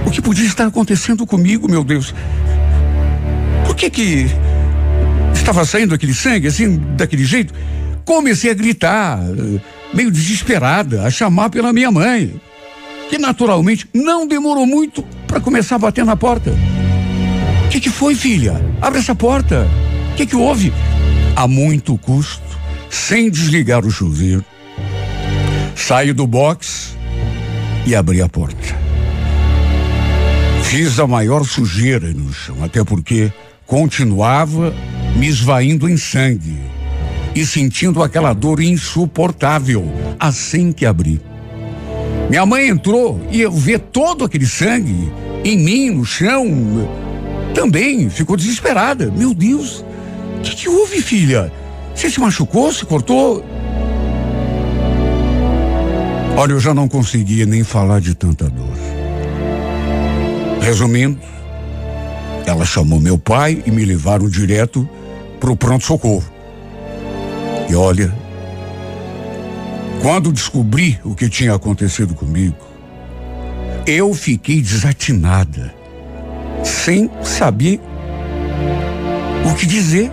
O 0.05 0.11
que 0.11 0.20
podia 0.20 0.44
estar 0.44 0.66
acontecendo 0.66 1.24
comigo, 1.24 1.70
meu 1.70 1.83
Deus? 1.83 2.14
Por 3.64 3.74
que 3.74 3.88
que 3.88 4.26
estava 5.33 5.64
saindo 5.64 5.94
aquele 5.94 6.12
sangue, 6.12 6.48
assim, 6.48 6.76
daquele 6.98 7.24
jeito, 7.24 7.55
comecei 8.05 8.50
a 8.50 8.55
gritar, 8.55 9.20
meio 9.92 10.11
desesperada, 10.11 11.02
a 11.02 11.11
chamar 11.11 11.50
pela 11.50 11.72
minha 11.72 11.90
mãe. 11.90 12.35
que 13.09 13.18
naturalmente 13.18 13.87
não 13.92 14.26
demorou 14.26 14.64
muito 14.64 15.02
para 15.26 15.38
começar 15.38 15.76
a 15.76 15.78
bater 15.78 16.02
na 16.02 16.16
porta. 16.16 16.50
O 17.66 17.68
que, 17.68 17.78
que 17.78 17.90
foi, 17.90 18.14
filha? 18.14 18.55
Abre 18.81 19.00
essa 19.00 19.14
porta. 19.14 19.68
O 20.12 20.14
que, 20.14 20.24
que 20.24 20.35
houve? 20.35 20.72
A 21.37 21.46
muito 21.46 21.98
custo, 21.98 22.59
sem 22.88 23.31
desligar 23.31 23.85
o 23.85 23.90
chuveiro, 23.90 24.42
saio 25.76 26.14
do 26.14 26.26
box 26.26 26.96
e 27.87 27.94
abri 27.94 28.22
a 28.22 28.28
porta. 28.31 28.81
Fiz 30.62 30.98
a 30.98 31.07
maior 31.07 31.44
sujeira 31.44 32.14
no 32.14 32.33
chão, 32.33 32.64
até 32.64 32.83
porque 32.83 33.31
continuava 33.66 34.74
me 35.16 35.28
esvaindo 35.28 35.87
em 35.87 35.98
sangue 35.98 36.59
e 37.35 37.47
sentindo 37.47 38.03
aquela 38.03 38.33
dor 38.33 38.61
insuportável 38.61 39.85
assim 40.18 40.73
que 40.73 40.85
abri. 40.85 41.21
Minha 42.29 42.47
mãe 42.47 42.68
entrou 42.68 43.21
e 43.31 43.40
eu 43.40 43.53
ver 43.53 43.79
todo 43.79 44.25
aquele 44.25 44.47
sangue 44.47 45.12
em 45.45 45.59
mim, 45.59 45.90
no 45.90 46.05
chão, 46.05 46.47
também 47.55 48.09
ficou 48.09 48.37
desesperada. 48.37 49.11
Meu 49.11 49.35
Deus, 49.35 49.85
o 50.38 50.40
que, 50.42 50.55
que 50.55 50.68
houve, 50.68 51.03
filha? 51.03 51.53
Você 51.95 52.09
se 52.09 52.21
machucou? 52.21 52.73
Se 52.73 52.85
cortou? 52.85 53.45
Olha, 56.37 56.53
eu 56.53 56.61
já 56.61 56.73
não 56.73 56.88
conseguia 56.88 57.45
nem 57.45 57.62
falar 57.62 58.01
de 58.01 58.14
tanta 58.14 58.49
dor. 58.49 58.73
Resumindo, 60.61 61.18
ela 62.47 62.64
chamou 62.64 63.01
meu 63.01 63.18
pai 63.18 63.62
e 63.66 63.71
me 63.71 63.85
levaram 63.85 64.29
direto 64.29 64.88
para 65.40 65.51
o 65.51 65.57
pronto-socorro. 65.57 66.25
E 67.68 67.75
olha, 67.75 68.12
quando 70.01 70.33
descobri 70.33 70.98
o 71.05 71.14
que 71.14 71.29
tinha 71.29 71.55
acontecido 71.55 72.14
comigo, 72.14 72.57
eu 73.87 74.12
fiquei 74.14 74.61
desatinada, 74.61 75.75
sem 76.64 77.11
saber 77.22 77.81
o 79.51 79.55
que 79.55 79.66
dizer, 79.66 80.11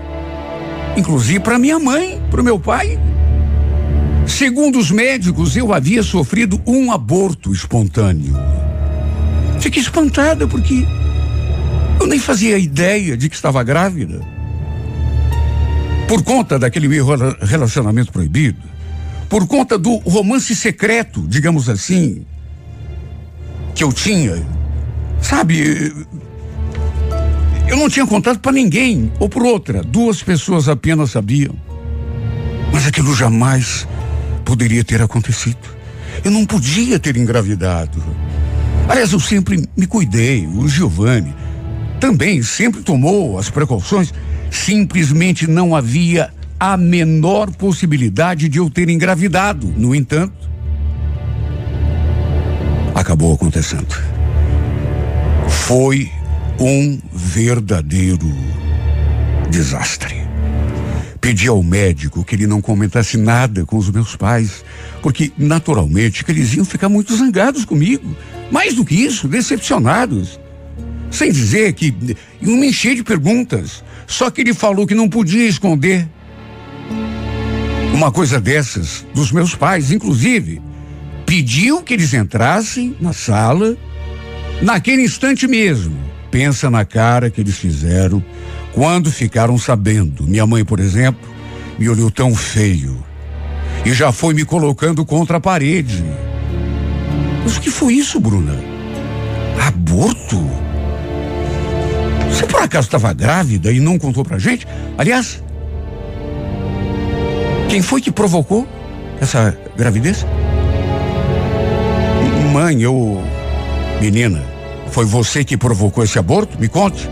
inclusive 0.96 1.40
para 1.40 1.60
minha 1.60 1.80
mãe, 1.80 2.22
para 2.30 2.42
o 2.42 2.44
meu 2.44 2.60
pai. 2.60 3.00
Segundo 4.28 4.78
os 4.78 4.92
médicos, 4.92 5.58
eu 5.58 5.74
havia 5.74 6.04
sofrido 6.04 6.62
um 6.66 6.92
aborto 6.92 7.52
espontâneo. 7.52 8.36
Fiquei 9.60 9.82
espantada 9.82 10.48
porque 10.48 10.86
eu 12.00 12.08
nem 12.08 12.20
fazia 12.20 12.58
ideia 12.58 13.18
de 13.18 13.28
que 13.28 13.36
estava 13.36 13.64
grávida. 13.64 14.22
Por 16.10 16.24
conta 16.24 16.58
daquele 16.58 16.88
relacionamento 17.39 18.12
proibido, 18.12 18.63
por 19.30 19.45
conta 19.45 19.78
do 19.78 19.98
romance 19.98 20.56
secreto, 20.56 21.24
digamos 21.28 21.69
assim, 21.69 22.26
que 23.76 23.84
eu 23.84 23.93
tinha. 23.93 24.43
Sabe, 25.22 25.93
eu 27.67 27.78
não 27.78 27.88
tinha 27.88 28.08
contado 28.08 28.39
para 28.39 28.52
ninguém, 28.52 29.12
ou 29.19 29.30
por 29.30 29.43
outra, 29.43 29.84
duas 29.84 30.24
pessoas 30.24 30.67
apenas 30.67 31.12
sabiam. 31.12 31.56
Mas 32.74 32.88
aquilo 32.88 33.15
jamais 33.15 33.88
poderia 34.43 34.84
ter 34.84 35.04
acontecido. 35.04 35.60
Eu 36.24 36.32
não 36.32 36.43
podia 36.43 36.98
ter 36.98 37.17
engravidado. 37.17 38.04
Aliás, 38.88 39.13
eu 39.13 39.19
sempre 39.19 39.63
me 39.78 39.86
cuidei, 39.86 40.48
o 40.48 40.67
Giovanni 40.67 41.36
também 42.00 42.41
sempre 42.41 42.82
tomou 42.82 43.38
as 43.38 43.52
precauções. 43.52 44.12
Simplesmente 44.50 45.48
não 45.48 45.76
havia 45.76 46.32
a 46.60 46.76
menor 46.76 47.52
possibilidade 47.52 48.50
de 48.50 48.58
eu 48.58 48.70
ter 48.70 48.90
engravidado. 48.90 49.74
No 49.78 49.96
entanto, 49.96 50.50
acabou 52.94 53.34
acontecendo. 53.34 53.96
Foi 55.48 56.12
um 56.60 57.00
verdadeiro 57.14 58.30
desastre. 59.50 60.28
Pedi 61.22 61.48
ao 61.48 61.62
médico 61.62 62.24
que 62.24 62.36
ele 62.36 62.48
não 62.48 62.62
comentasse 62.62 63.18
nada 63.18 63.66
com 63.66 63.78
os 63.78 63.90
meus 63.90 64.16
pais, 64.16 64.64
porque 65.02 65.32
naturalmente 65.38 66.24
que 66.24 66.32
eles 66.32 66.54
iam 66.54 66.66
ficar 66.66 66.90
muito 66.90 67.16
zangados 67.16 67.66
comigo. 67.66 68.16
Mais 68.52 68.74
do 68.74 68.86
que 68.86 68.96
isso, 68.96 69.28
decepcionados. 69.28 70.40
Sem 71.12 71.32
dizer 71.32 71.74
que 71.74 71.94
iam 72.42 72.58
me 72.58 72.68
encher 72.68 72.96
de 72.96 73.04
perguntas. 73.04 73.84
Só 74.10 74.32
que 74.32 74.41
ele 74.41 74.56
falou 74.56 74.88
que 74.88 74.95
não 74.95 75.08
podia 75.08 75.48
esconder 75.48 76.10
uma 77.93 78.12
coisa 78.12 78.41
dessas 78.41 79.06
dos 79.13 79.32
meus 79.32 79.54
pais, 79.54 79.91
inclusive, 79.91 80.60
pediu 81.28 81.84
que 81.84 81.93
eles 81.93 82.12
entrassem 82.15 82.98
na 83.00 83.13
sala 83.13 83.77
naquele 84.63 85.04
instante 85.04 85.48
mesmo. 85.48 85.96
Pensa 86.31 86.71
na 86.71 86.84
cara 86.84 87.29
que 87.29 87.40
eles 87.40 87.56
fizeram 87.56 88.23
quando 88.73 89.12
ficaram 89.12 89.60
sabendo. 89.60 90.23
Minha 90.23 90.48
mãe, 90.48 90.65
por 90.65 90.79
exemplo, 90.79 91.29
me 91.77 91.88
olhou 91.88 92.10
tão 92.10 92.34
feio 92.34 93.06
e 93.86 93.94
já 93.94 94.12
foi 94.12 94.34
me 94.34 94.44
colocando 94.44 95.06
contra 95.06 95.38
a 95.38 95.42
parede. 95.42 96.04
Mas 97.44 97.58
o 97.58 97.62
que 97.62 97.69
foi 97.69 97.94
isso, 97.94 98.19
Bruna? 98.19 98.58
Aborto? 99.67 100.69
Você 102.40 102.46
por 102.46 102.62
acaso 102.62 102.87
estava 102.87 103.12
grávida 103.12 103.69
e 103.69 103.81
não 103.81 104.00
contou 104.00 104.23
pra 104.23 104.40
gente? 104.40 104.65
Aliás, 104.98 105.44
quem 107.67 107.81
foi 107.81 108.00
que 108.00 108.13
provocou 108.13 108.65
essa 109.19 109.58
gravidez? 109.75 110.25
Mãe, 112.54 112.81
eu. 112.81 113.21
Menina, 114.00 114.42
foi 114.87 115.04
você 115.04 115.44
que 115.44 115.58
provocou 115.58 116.02
esse 116.02 116.17
aborto? 116.17 116.58
Me 116.58 116.69
conte. 116.69 117.10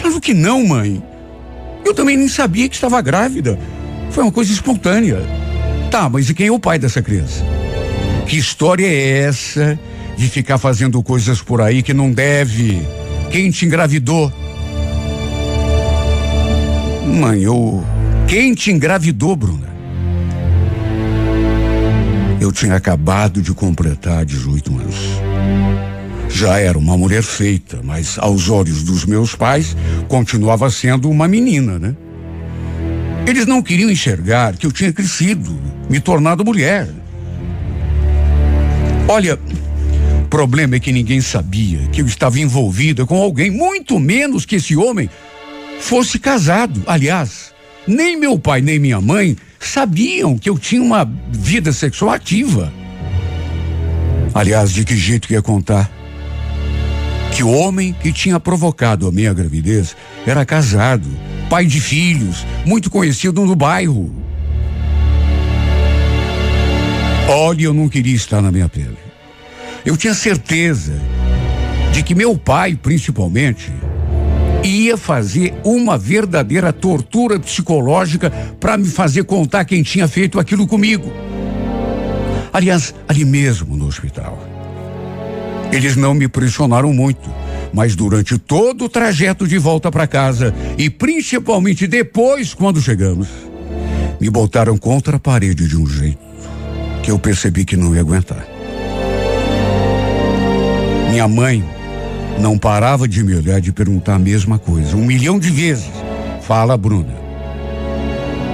Claro 0.00 0.18
que 0.22 0.32
não, 0.32 0.66
mãe. 0.66 1.02
Eu 1.84 1.92
também 1.92 2.16
nem 2.16 2.26
sabia 2.26 2.66
que 2.66 2.76
estava 2.76 3.02
grávida. 3.02 3.58
Foi 4.10 4.24
uma 4.24 4.32
coisa 4.32 4.50
espontânea. 4.50 5.18
Tá, 5.90 6.08
mas 6.08 6.30
e 6.30 6.34
quem 6.34 6.46
é 6.46 6.50
o 6.50 6.58
pai 6.58 6.78
dessa 6.78 7.02
criança? 7.02 7.44
Que 8.26 8.38
história 8.38 8.86
é 8.86 9.18
essa 9.18 9.78
de 10.16 10.26
ficar 10.30 10.56
fazendo 10.56 11.02
coisas 11.02 11.42
por 11.42 11.60
aí 11.60 11.82
que 11.82 11.92
não 11.92 12.10
deve? 12.10 12.80
Quem 13.30 13.50
te 13.50 13.66
engravidou? 13.66 14.32
Mãe, 17.06 17.42
eu. 17.42 17.84
Quem 18.26 18.52
te 18.52 18.72
engravidou, 18.72 19.36
Bruna? 19.36 19.68
Eu 22.40 22.50
tinha 22.50 22.74
acabado 22.74 23.40
de 23.40 23.54
completar 23.54 24.24
18 24.24 24.78
anos. 24.78 24.96
Já 26.28 26.58
era 26.58 26.76
uma 26.76 26.96
mulher 26.96 27.22
feita, 27.22 27.80
mas 27.82 28.18
aos 28.18 28.50
olhos 28.50 28.82
dos 28.82 29.04
meus 29.04 29.34
pais 29.34 29.76
continuava 30.08 30.68
sendo 30.68 31.08
uma 31.08 31.28
menina, 31.28 31.78
né? 31.78 31.94
Eles 33.26 33.46
não 33.46 33.62
queriam 33.62 33.90
enxergar 33.90 34.56
que 34.56 34.66
eu 34.66 34.72
tinha 34.72 34.92
crescido, 34.92 35.56
me 35.88 36.00
tornado 36.00 36.44
mulher. 36.44 36.88
Olha, 39.08 39.38
o 40.24 40.28
problema 40.28 40.74
é 40.74 40.80
que 40.80 40.92
ninguém 40.92 41.20
sabia 41.20 41.78
que 41.92 42.02
eu 42.02 42.06
estava 42.06 42.38
envolvida 42.40 43.06
com 43.06 43.16
alguém, 43.16 43.50
muito 43.50 43.98
menos 43.98 44.44
que 44.44 44.56
esse 44.56 44.76
homem 44.76 45.08
fosse 45.80 46.18
casado. 46.18 46.82
Aliás, 46.86 47.52
nem 47.86 48.18
meu 48.18 48.38
pai 48.38 48.60
nem 48.60 48.78
minha 48.78 49.00
mãe 49.00 49.36
sabiam 49.58 50.36
que 50.38 50.48
eu 50.48 50.58
tinha 50.58 50.82
uma 50.82 51.04
vida 51.30 51.72
sexual 51.72 52.12
ativa. 52.12 52.72
Aliás, 54.34 54.72
de 54.72 54.84
que 54.84 54.96
jeito 54.96 55.28
que 55.28 55.34
ia 55.34 55.42
contar? 55.42 55.90
Que 57.34 57.42
o 57.42 57.50
homem 57.50 57.92
que 57.92 58.12
tinha 58.12 58.38
provocado 58.38 59.06
a 59.06 59.12
minha 59.12 59.32
gravidez 59.32 59.96
era 60.26 60.44
casado, 60.44 61.08
pai 61.48 61.66
de 61.66 61.80
filhos, 61.80 62.44
muito 62.64 62.90
conhecido 62.90 63.44
no 63.44 63.54
bairro. 63.54 64.14
Olha, 67.28 67.64
eu 67.64 67.74
não 67.74 67.88
queria 67.88 68.14
estar 68.14 68.40
na 68.40 68.52
minha 68.52 68.68
pele. 68.68 68.98
Eu 69.84 69.96
tinha 69.96 70.14
certeza 70.14 71.00
de 71.92 72.02
que 72.02 72.14
meu 72.14 72.36
pai, 72.36 72.74
principalmente, 72.74 73.72
ia 74.66 74.96
fazer 74.96 75.54
uma 75.64 75.96
verdadeira 75.96 76.72
tortura 76.72 77.38
psicológica 77.38 78.30
para 78.60 78.76
me 78.76 78.86
fazer 78.86 79.24
contar 79.24 79.64
quem 79.64 79.82
tinha 79.82 80.08
feito 80.08 80.38
aquilo 80.38 80.66
comigo. 80.66 81.12
Aliás, 82.52 82.94
ali 83.06 83.24
mesmo 83.24 83.76
no 83.76 83.86
hospital. 83.86 84.42
Eles 85.72 85.96
não 85.96 86.14
me 86.14 86.28
pressionaram 86.28 86.92
muito, 86.92 87.28
mas 87.72 87.94
durante 87.94 88.38
todo 88.38 88.84
o 88.84 88.88
trajeto 88.88 89.46
de 89.46 89.58
volta 89.58 89.90
para 89.90 90.06
casa 90.06 90.54
e 90.78 90.88
principalmente 90.88 91.86
depois 91.86 92.54
quando 92.54 92.80
chegamos, 92.80 93.28
me 94.20 94.30
botaram 94.30 94.78
contra 94.78 95.16
a 95.16 95.20
parede 95.20 95.68
de 95.68 95.76
um 95.76 95.86
jeito 95.86 96.24
que 97.02 97.10
eu 97.10 97.18
percebi 97.18 97.64
que 97.64 97.76
não 97.76 97.94
ia 97.94 98.00
aguentar. 98.00 98.46
Minha 101.10 101.28
mãe 101.28 101.64
não 102.38 102.58
parava 102.58 103.08
de 103.08 103.24
me 103.24 103.34
olhar 103.34 103.60
de 103.60 103.72
perguntar 103.72 104.14
a 104.14 104.18
mesma 104.18 104.58
coisa, 104.58 104.96
um 104.96 105.04
milhão 105.04 105.38
de 105.38 105.50
vezes. 105.50 105.90
Fala, 106.42 106.76
Bruna. 106.76 107.14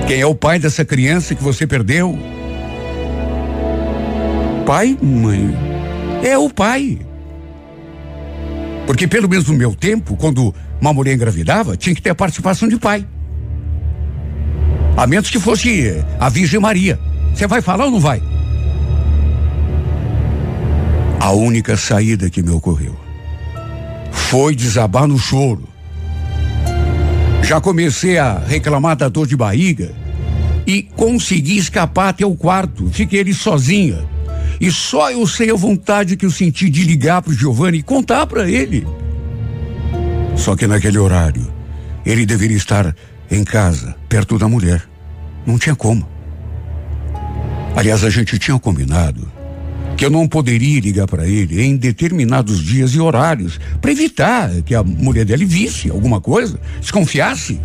Quem 0.06 0.20
é 0.20 0.26
o 0.26 0.34
pai 0.34 0.58
dessa 0.58 0.84
criança 0.84 1.34
que 1.34 1.42
você 1.42 1.66
perdeu? 1.66 2.18
Pai, 4.64 4.96
mãe. 5.00 5.54
É 6.22 6.38
o 6.38 6.48
pai. 6.48 7.00
Porque 8.86 9.06
pelo 9.06 9.28
menos 9.28 9.46
no 9.48 9.54
meu 9.54 9.74
tempo, 9.74 10.16
quando 10.16 10.54
uma 10.80 10.92
mulher 10.92 11.14
engravidava, 11.14 11.76
tinha 11.76 11.94
que 11.94 12.02
ter 12.02 12.10
a 12.10 12.14
participação 12.14 12.68
de 12.68 12.78
pai. 12.78 13.06
A 14.96 15.06
menos 15.06 15.30
que 15.30 15.40
fosse 15.40 16.04
a 16.18 16.28
Virgem 16.28 16.60
Maria. 16.60 16.98
Você 17.34 17.46
vai 17.46 17.62
falar 17.62 17.86
ou 17.86 17.90
não 17.90 18.00
vai? 18.00 18.22
A 21.18 21.30
única 21.32 21.76
saída 21.76 22.28
que 22.28 22.42
me 22.42 22.50
ocorreu 22.50 23.01
foi 24.12 24.54
desabar 24.54 25.08
no 25.08 25.18
choro. 25.18 25.68
Já 27.42 27.60
comecei 27.60 28.18
a 28.18 28.38
reclamar 28.38 28.96
da 28.96 29.08
dor 29.08 29.26
de 29.26 29.36
barriga 29.36 29.92
e 30.66 30.82
consegui 30.82 31.56
escapar 31.56 32.10
até 32.10 32.24
o 32.24 32.36
quarto. 32.36 32.88
Fiquei 32.90 33.20
ali 33.20 33.34
sozinha. 33.34 34.06
E 34.60 34.70
só 34.70 35.10
eu 35.10 35.26
sei 35.26 35.50
a 35.50 35.56
vontade 35.56 36.16
que 36.16 36.24
eu 36.24 36.30
senti 36.30 36.70
de 36.70 36.84
ligar 36.84 37.22
pro 37.22 37.32
Giovanni 37.32 37.78
e 37.78 37.82
contar 37.82 38.26
para 38.26 38.48
ele. 38.48 38.86
Só 40.36 40.54
que 40.54 40.66
naquele 40.66 40.98
horário, 40.98 41.52
ele 42.06 42.24
deveria 42.24 42.56
estar 42.56 42.94
em 43.30 43.42
casa, 43.42 43.96
perto 44.08 44.38
da 44.38 44.46
mulher. 44.46 44.82
Não 45.44 45.58
tinha 45.58 45.74
como. 45.74 46.06
Aliás, 47.74 48.04
a 48.04 48.10
gente 48.10 48.38
tinha 48.38 48.58
combinado 48.58 49.31
que 50.02 50.06
eu 50.06 50.10
não 50.10 50.26
poderia 50.26 50.80
ligar 50.80 51.06
para 51.06 51.28
ele 51.28 51.62
em 51.62 51.76
determinados 51.76 52.58
dias 52.58 52.90
e 52.92 52.98
horários 52.98 53.60
para 53.80 53.92
evitar 53.92 54.50
que 54.62 54.74
a 54.74 54.82
mulher 54.82 55.24
dele 55.24 55.44
visse 55.44 55.88
alguma 55.92 56.20
coisa, 56.20 56.58
desconfiasse. 56.80 57.60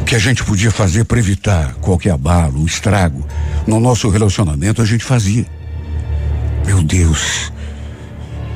O 0.00 0.04
que 0.04 0.16
a 0.16 0.18
gente 0.18 0.42
podia 0.42 0.72
fazer 0.72 1.04
para 1.04 1.20
evitar 1.20 1.74
qualquer 1.74 2.10
abalo, 2.10 2.66
estrago 2.66 3.24
no 3.68 3.78
nosso 3.78 4.08
relacionamento, 4.08 4.82
a 4.82 4.84
gente 4.84 5.04
fazia. 5.04 5.46
Meu 6.66 6.82
Deus, 6.82 7.52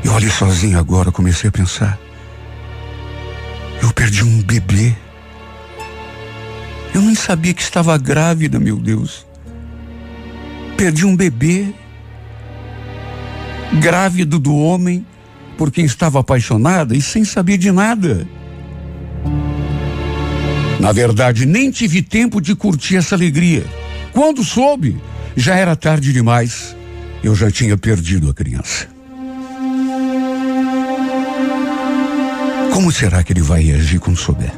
eu 0.02 0.12
olhei 0.12 0.30
sozinho 0.30 0.76
agora, 0.76 1.12
comecei 1.12 1.50
a 1.50 1.52
pensar. 1.52 1.96
Eu 3.80 3.92
perdi 3.92 4.24
um 4.24 4.42
bebê. 4.42 4.92
Eu 6.92 7.00
nem 7.00 7.14
sabia 7.14 7.54
que 7.54 7.62
estava 7.62 7.96
grávida, 7.96 8.58
meu 8.58 8.76
Deus. 8.76 9.24
Perdi 10.76 11.06
um 11.06 11.16
bebê 11.16 11.72
grávido 13.80 14.38
do 14.38 14.54
homem 14.54 15.04
por 15.56 15.70
quem 15.70 15.84
estava 15.84 16.20
apaixonada 16.20 16.96
e 16.96 17.02
sem 17.02 17.24
saber 17.24 17.58
de 17.58 17.70
nada. 17.70 18.26
Na 20.80 20.92
verdade, 20.92 21.46
nem 21.46 21.70
tive 21.70 22.02
tempo 22.02 22.40
de 22.40 22.54
curtir 22.54 22.96
essa 22.96 23.14
alegria. 23.14 23.64
Quando 24.12 24.44
soube, 24.44 25.00
já 25.36 25.54
era 25.56 25.74
tarde 25.74 26.12
demais. 26.12 26.76
Eu 27.22 27.34
já 27.34 27.50
tinha 27.50 27.76
perdido 27.76 28.28
a 28.28 28.34
criança. 28.34 28.86
Como 32.72 32.92
será 32.92 33.22
que 33.22 33.32
ele 33.32 33.40
vai 33.40 33.62
reagir 33.62 33.98
quando 33.98 34.18
souber? 34.18 34.52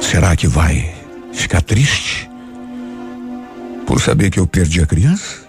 Será 0.00 0.34
que 0.34 0.46
vai 0.46 0.94
ficar 1.32 1.60
triste? 1.60 2.27
Por 3.88 4.02
saber 4.02 4.30
que 4.30 4.38
eu 4.38 4.46
perdi 4.46 4.82
a 4.82 4.86
criança? 4.86 5.48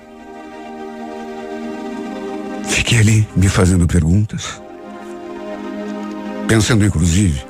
Fiquei 2.63 2.99
ali 2.99 3.27
me 3.35 3.49
fazendo 3.49 3.85
perguntas, 3.85 4.61
pensando 6.47 6.85
inclusive 6.85 7.43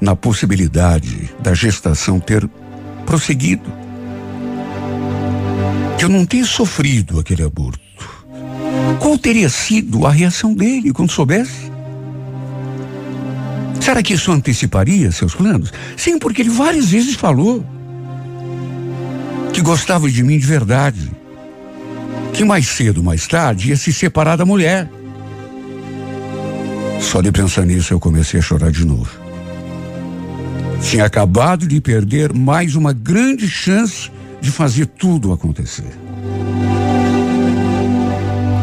na 0.00 0.16
possibilidade 0.16 1.30
da 1.38 1.54
gestação 1.54 2.18
ter 2.18 2.44
prosseguido. 3.06 3.72
Que 5.96 6.06
eu 6.06 6.08
não 6.08 6.26
tenha 6.26 6.44
sofrido 6.44 7.20
aquele 7.20 7.44
aborto. 7.44 7.80
Qual 8.98 9.16
teria 9.16 9.48
sido 9.48 10.04
a 10.04 10.10
reação 10.10 10.52
dele 10.52 10.92
quando 10.92 11.12
soubesse? 11.12 11.70
Será 13.80 14.02
que 14.02 14.14
isso 14.14 14.32
anteciparia 14.32 15.12
seus 15.12 15.36
planos? 15.36 15.72
Sim, 15.96 16.18
porque 16.18 16.42
ele 16.42 16.50
várias 16.50 16.90
vezes 16.90 17.14
falou 17.14 17.64
que 19.62 19.68
gostava 19.68 20.10
de 20.10 20.24
mim 20.24 20.38
de 20.38 20.46
verdade. 20.46 21.12
Que 22.34 22.44
mais 22.44 22.66
cedo, 22.66 23.02
mais 23.02 23.28
tarde, 23.28 23.68
ia 23.68 23.76
se 23.76 23.92
separar 23.92 24.36
da 24.36 24.44
mulher. 24.44 24.90
Só 27.00 27.22
de 27.22 27.30
pensar 27.30 27.64
nisso 27.64 27.94
eu 27.94 28.00
comecei 28.00 28.40
a 28.40 28.42
chorar 28.42 28.72
de 28.72 28.84
novo. 28.84 29.08
Tinha 30.82 31.04
acabado 31.04 31.66
de 31.68 31.80
perder 31.80 32.32
mais 32.32 32.74
uma 32.74 32.92
grande 32.92 33.48
chance 33.48 34.10
de 34.40 34.50
fazer 34.50 34.86
tudo 34.86 35.32
acontecer. 35.32 35.92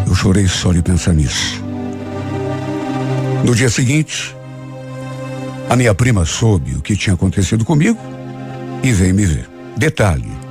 Eu 0.06 0.14
chorei 0.14 0.47
só 0.50 0.74
de 0.74 0.82
pensar 0.82 1.14
nisso. 1.14 1.64
No 3.45 3.56
dia 3.56 3.70
seguinte, 3.70 4.36
a 5.70 5.78
minha 5.78 5.95
prima 5.95 6.26
soube 6.26 6.74
o 6.76 6.82
que 6.82 6.97
tinha 6.97 7.14
acontecido 7.14 7.64
comigo 7.64 8.00
e 8.84 8.91
veio 8.91 9.16
me 9.16 9.26
ver. 9.26 9.50
Detalhe: 9.78 10.49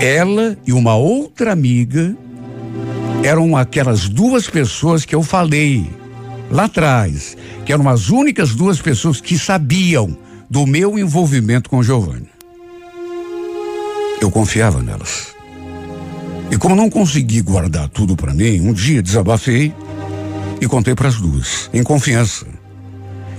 ela 0.00 0.56
e 0.66 0.72
uma 0.72 0.94
outra 0.96 1.52
amiga 1.52 2.16
eram 3.22 3.56
aquelas 3.56 4.08
duas 4.08 4.48
pessoas 4.48 5.04
que 5.04 5.14
eu 5.14 5.22
falei 5.22 5.88
lá 6.50 6.64
atrás, 6.64 7.36
que 7.64 7.72
eram 7.72 7.88
as 7.88 8.10
únicas 8.10 8.54
duas 8.54 8.80
pessoas 8.80 9.20
que 9.20 9.38
sabiam 9.38 10.16
do 10.48 10.66
meu 10.66 10.98
envolvimento 10.98 11.70
com 11.70 11.82
Giovanni. 11.82 12.28
Eu 14.20 14.30
confiava 14.30 14.82
nelas. 14.82 15.34
E 16.50 16.56
como 16.56 16.76
não 16.76 16.90
consegui 16.90 17.40
guardar 17.40 17.88
tudo 17.88 18.14
para 18.14 18.34
mim, 18.34 18.60
um 18.60 18.72
dia 18.72 19.02
desabafei 19.02 19.74
e 20.60 20.68
contei 20.68 20.94
para 20.94 21.08
as 21.08 21.16
duas, 21.16 21.70
em 21.72 21.82
confiança. 21.82 22.46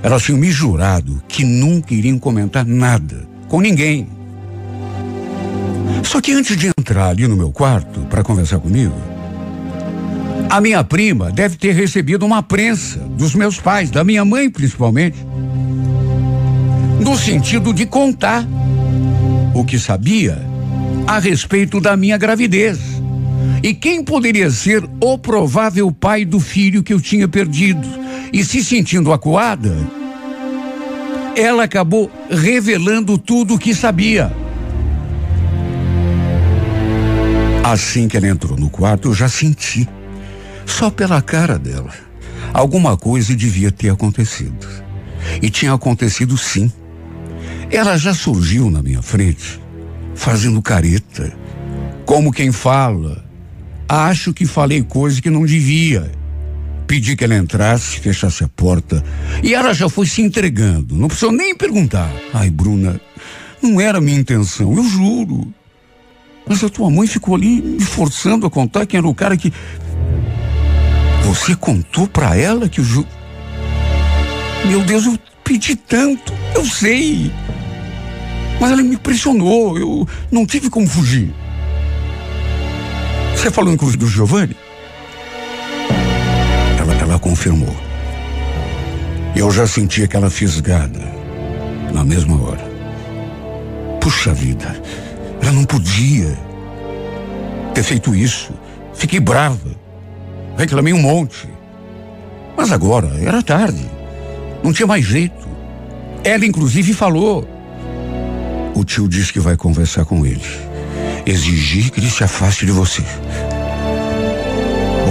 Elas 0.03 0.23
tinham 0.23 0.39
me 0.39 0.51
jurado 0.51 1.21
que 1.27 1.43
nunca 1.43 1.93
iriam 1.93 2.19
comentar 2.19 2.65
nada 2.65 3.27
com 3.47 3.61
ninguém. 3.61 4.07
Só 6.15 6.21
que 6.21 6.31
antes 6.31 6.55
de 6.55 6.67
entrar 6.67 7.09
ali 7.09 7.27
no 7.27 7.35
meu 7.35 7.51
quarto 7.51 7.99
para 8.09 8.23
conversar 8.23 8.59
comigo, 8.59 8.95
a 10.49 10.61
minha 10.61 10.81
prima 10.81 11.29
deve 11.29 11.57
ter 11.57 11.73
recebido 11.73 12.25
uma 12.25 12.41
prensa 12.41 12.99
dos 12.99 13.35
meus 13.35 13.59
pais, 13.59 13.91
da 13.91 14.01
minha 14.01 14.23
mãe 14.23 14.49
principalmente, 14.49 15.17
no 17.01 17.17
sentido 17.17 17.73
de 17.73 17.85
contar 17.85 18.47
o 19.53 19.65
que 19.65 19.77
sabia 19.77 20.41
a 21.05 21.19
respeito 21.19 21.81
da 21.81 21.97
minha 21.97 22.17
gravidez 22.17 22.79
e 23.61 23.73
quem 23.73 24.01
poderia 24.01 24.49
ser 24.49 24.89
o 25.01 25.17
provável 25.17 25.91
pai 25.91 26.23
do 26.23 26.39
filho 26.39 26.81
que 26.81 26.93
eu 26.93 27.01
tinha 27.01 27.27
perdido. 27.27 27.85
E 28.31 28.41
se 28.45 28.63
sentindo 28.63 29.11
acuada, 29.11 29.75
ela 31.35 31.65
acabou 31.65 32.09
revelando 32.29 33.17
tudo 33.17 33.55
o 33.55 33.59
que 33.59 33.75
sabia. 33.75 34.44
Assim 37.65 38.07
que 38.07 38.15
ela 38.15 38.27
entrou 38.27 38.55
no 38.55 38.69
quarto, 38.69 39.07
eu 39.07 39.13
já 39.15 39.27
senti, 39.27 39.89
só 40.67 40.91
pela 40.91 41.19
cara 41.19 41.57
dela, 41.57 41.91
alguma 42.53 42.95
coisa 42.95 43.35
devia 43.35 43.71
ter 43.71 43.89
acontecido. 43.89 44.67
E 45.41 45.49
tinha 45.49 45.73
acontecido 45.73 46.37
sim. 46.37 46.71
Ela 47.71 47.97
já 47.97 48.13
surgiu 48.13 48.69
na 48.69 48.83
minha 48.83 49.01
frente, 49.01 49.59
fazendo 50.13 50.61
careta, 50.61 51.35
como 52.05 52.31
quem 52.31 52.51
fala. 52.51 53.25
Acho 53.89 54.31
que 54.31 54.45
falei 54.45 54.83
coisa 54.83 55.19
que 55.19 55.31
não 55.31 55.43
devia. 55.43 56.11
Pedi 56.85 57.15
que 57.15 57.23
ela 57.23 57.35
entrasse, 57.35 57.99
fechasse 57.99 58.43
a 58.43 58.47
porta. 58.47 59.03
E 59.41 59.55
ela 59.55 59.73
já 59.73 59.89
foi 59.89 60.05
se 60.05 60.21
entregando. 60.21 60.95
Não 60.95 61.07
precisou 61.07 61.31
nem 61.31 61.55
perguntar. 61.55 62.13
Ai, 62.31 62.51
Bruna, 62.51 63.01
não 63.59 63.81
era 63.81 63.99
minha 63.99 64.19
intenção, 64.19 64.71
eu 64.77 64.83
juro. 64.83 65.51
Mas 66.47 66.63
a 66.63 66.69
tua 66.69 66.89
mãe 66.89 67.07
ficou 67.07 67.35
ali 67.35 67.61
me 67.61 67.83
forçando 67.83 68.45
a 68.45 68.49
contar 68.49 68.85
quem 68.85 68.97
era 68.97 69.07
o 69.07 69.15
cara 69.15 69.35
que. 69.35 69.51
Você 71.23 71.55
contou 71.55 72.07
para 72.07 72.37
ela 72.37 72.69
que 72.69 72.79
o 72.79 72.83
Ju. 72.83 73.05
Meu 74.65 74.81
Deus, 74.83 75.05
eu 75.05 75.17
pedi 75.43 75.75
tanto, 75.75 76.33
eu 76.53 76.65
sei. 76.65 77.31
Mas 78.59 78.71
ela 78.71 78.81
me 78.81 78.97
pressionou, 78.97 79.77
eu 79.77 80.07
não 80.31 80.45
tive 80.45 80.69
como 80.69 80.87
fugir. 80.87 81.33
Você 83.35 83.51
falou 83.51 83.73
inclusive 83.73 83.97
do 83.97 84.07
Giovanni? 84.07 84.55
Ela, 86.79 86.93
ela 86.95 87.19
confirmou. 87.19 87.75
Eu 89.35 89.51
já 89.51 89.67
senti 89.67 90.03
aquela 90.03 90.29
fisgada 90.29 91.01
na 91.93 92.03
mesma 92.03 92.41
hora. 92.41 92.71
Puxa 93.99 94.33
vida. 94.33 94.81
Ela 95.45 95.53
não 95.53 95.63
podia 95.63 96.35
ter 97.75 97.83
feito 97.83 98.15
isso. 98.15 98.51
Fiquei 98.95 99.19
brava. 99.19 99.75
Reclamei 100.57 100.91
um 100.91 100.99
monte. 100.99 101.47
Mas 102.57 102.71
agora 102.71 103.11
era 103.21 103.43
tarde. 103.43 103.87
Não 104.63 104.73
tinha 104.73 104.87
mais 104.87 105.05
jeito. 105.05 105.47
Ela, 106.23 106.47
inclusive, 106.47 106.93
falou. 106.93 107.47
O 108.73 108.83
tio 108.83 109.07
disse 109.07 109.31
que 109.31 109.39
vai 109.39 109.55
conversar 109.55 110.03
com 110.05 110.25
ele. 110.25 110.41
Exigir 111.27 111.91
que 111.91 111.99
ele 111.99 112.09
se 112.09 112.23
afaste 112.23 112.65
de 112.65 112.71
você. 112.71 113.03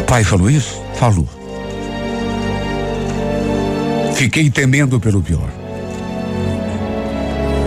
pai 0.08 0.24
falou 0.24 0.50
isso? 0.50 0.82
Falou. 0.94 1.28
Fiquei 4.16 4.50
temendo 4.50 4.98
pelo 4.98 5.22
pior. 5.22 5.48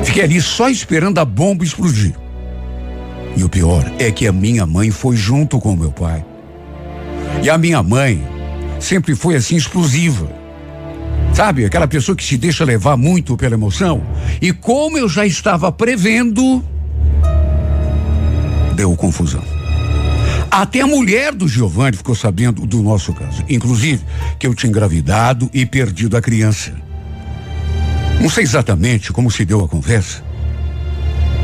Fiquei 0.03 0.23
ali 0.23 0.41
só 0.41 0.69
esperando 0.69 1.19
a 1.19 1.23
bomba 1.23 1.63
explodir. 1.63 2.13
E 3.37 3.43
o 3.43 3.49
pior 3.49 3.85
é 3.99 4.11
que 4.11 4.25
a 4.25 4.33
minha 4.33 4.65
mãe 4.65 4.89
foi 4.89 5.15
junto 5.15 5.59
com 5.59 5.73
o 5.73 5.77
meu 5.77 5.91
pai. 5.91 6.25
E 7.43 7.49
a 7.51 7.57
minha 7.57 7.83
mãe 7.83 8.27
sempre 8.79 9.13
foi 9.13 9.35
assim 9.35 9.55
explosiva. 9.55 10.27
Sabe, 11.35 11.63
aquela 11.63 11.87
pessoa 11.87 12.15
que 12.15 12.23
se 12.23 12.35
deixa 12.35 12.65
levar 12.65 12.97
muito 12.97 13.37
pela 13.37 13.53
emoção. 13.53 14.01
E 14.41 14.51
como 14.51 14.97
eu 14.97 15.07
já 15.07 15.23
estava 15.23 15.71
prevendo, 15.71 16.65
deu 18.75 18.95
confusão. 18.95 19.43
Até 20.49 20.81
a 20.81 20.87
mulher 20.87 21.31
do 21.31 21.47
Giovanni 21.47 21.95
ficou 21.95 22.15
sabendo 22.15 22.65
do 22.65 22.81
nosso 22.81 23.13
caso. 23.13 23.43
Inclusive, 23.47 24.03
que 24.39 24.47
eu 24.47 24.55
tinha 24.55 24.71
engravidado 24.71 25.47
e 25.53 25.63
perdido 25.63 26.17
a 26.17 26.21
criança. 26.21 26.73
Não 28.19 28.31
sei 28.31 28.43
exatamente 28.43 29.13
como 29.13 29.29
se 29.29 29.45
deu 29.45 29.63
a 29.63 29.67
conversa. 29.67 30.26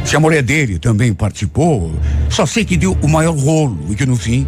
Se 0.06 0.16
a 0.16 0.20
mulher 0.20 0.44
dele 0.44 0.78
também 0.78 1.14
participou, 1.14 1.92
só 2.30 2.46
sei 2.46 2.66
que 2.66 2.78
deu 2.78 2.98
o 3.02 3.08
maior 3.08 3.36
rolo 3.36 3.78
e 3.90 3.96
que 3.96 4.06
no 4.06 4.16
fim, 4.16 4.46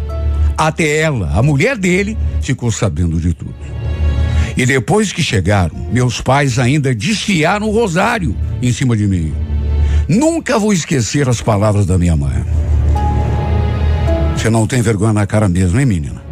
até 0.56 0.98
ela, 0.98 1.30
a 1.34 1.42
mulher 1.42 1.76
dele, 1.76 2.16
ficou 2.40 2.70
sabendo 2.70 3.20
de 3.20 3.34
tudo. 3.34 3.54
E 4.56 4.64
depois 4.64 5.12
que 5.12 5.22
chegaram, 5.22 5.76
meus 5.92 6.20
pais 6.20 6.58
ainda 6.58 6.94
desfiaram 6.94 7.68
o 7.68 7.72
rosário 7.72 8.34
em 8.62 8.72
cima 8.72 8.96
de 8.96 9.06
mim. 9.06 9.34
Nunca 10.08 10.58
vou 10.58 10.72
esquecer 10.72 11.28
as 11.28 11.42
palavras 11.42 11.84
da 11.84 11.98
minha 11.98 12.16
mãe. 12.16 12.44
Você 14.34 14.48
não 14.48 14.66
tem 14.66 14.80
vergonha 14.80 15.12
na 15.12 15.26
cara 15.26 15.48
mesmo, 15.48 15.78
hein, 15.78 15.86
menina? 15.86 16.22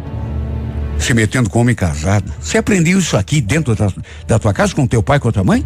Se 0.97 1.13
metendo 1.13 1.49
com 1.49 1.59
homem 1.59 1.75
casado. 1.75 2.31
Você 2.39 2.57
aprendeu 2.57 2.97
isso 2.97 3.17
aqui 3.17 3.41
dentro 3.41 3.75
da, 3.75 3.91
da 4.25 4.39
tua 4.39 4.53
casa 4.53 4.73
com 4.73 4.87
teu 4.87 5.03
pai 5.03 5.17
e 5.17 5.19
com 5.19 5.29
a 5.29 5.31
tua 5.31 5.43
mãe? 5.43 5.65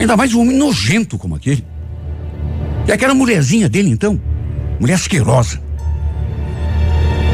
Ainda 0.00 0.16
mais 0.16 0.34
um 0.34 0.40
homem 0.40 0.56
nojento 0.56 1.16
como 1.16 1.36
aquele. 1.36 1.64
E 2.86 2.92
aquela 2.92 3.14
mulherzinha 3.14 3.68
dele, 3.68 3.90
então? 3.90 4.20
Mulher 4.80 4.94
asquerosa. 4.94 5.60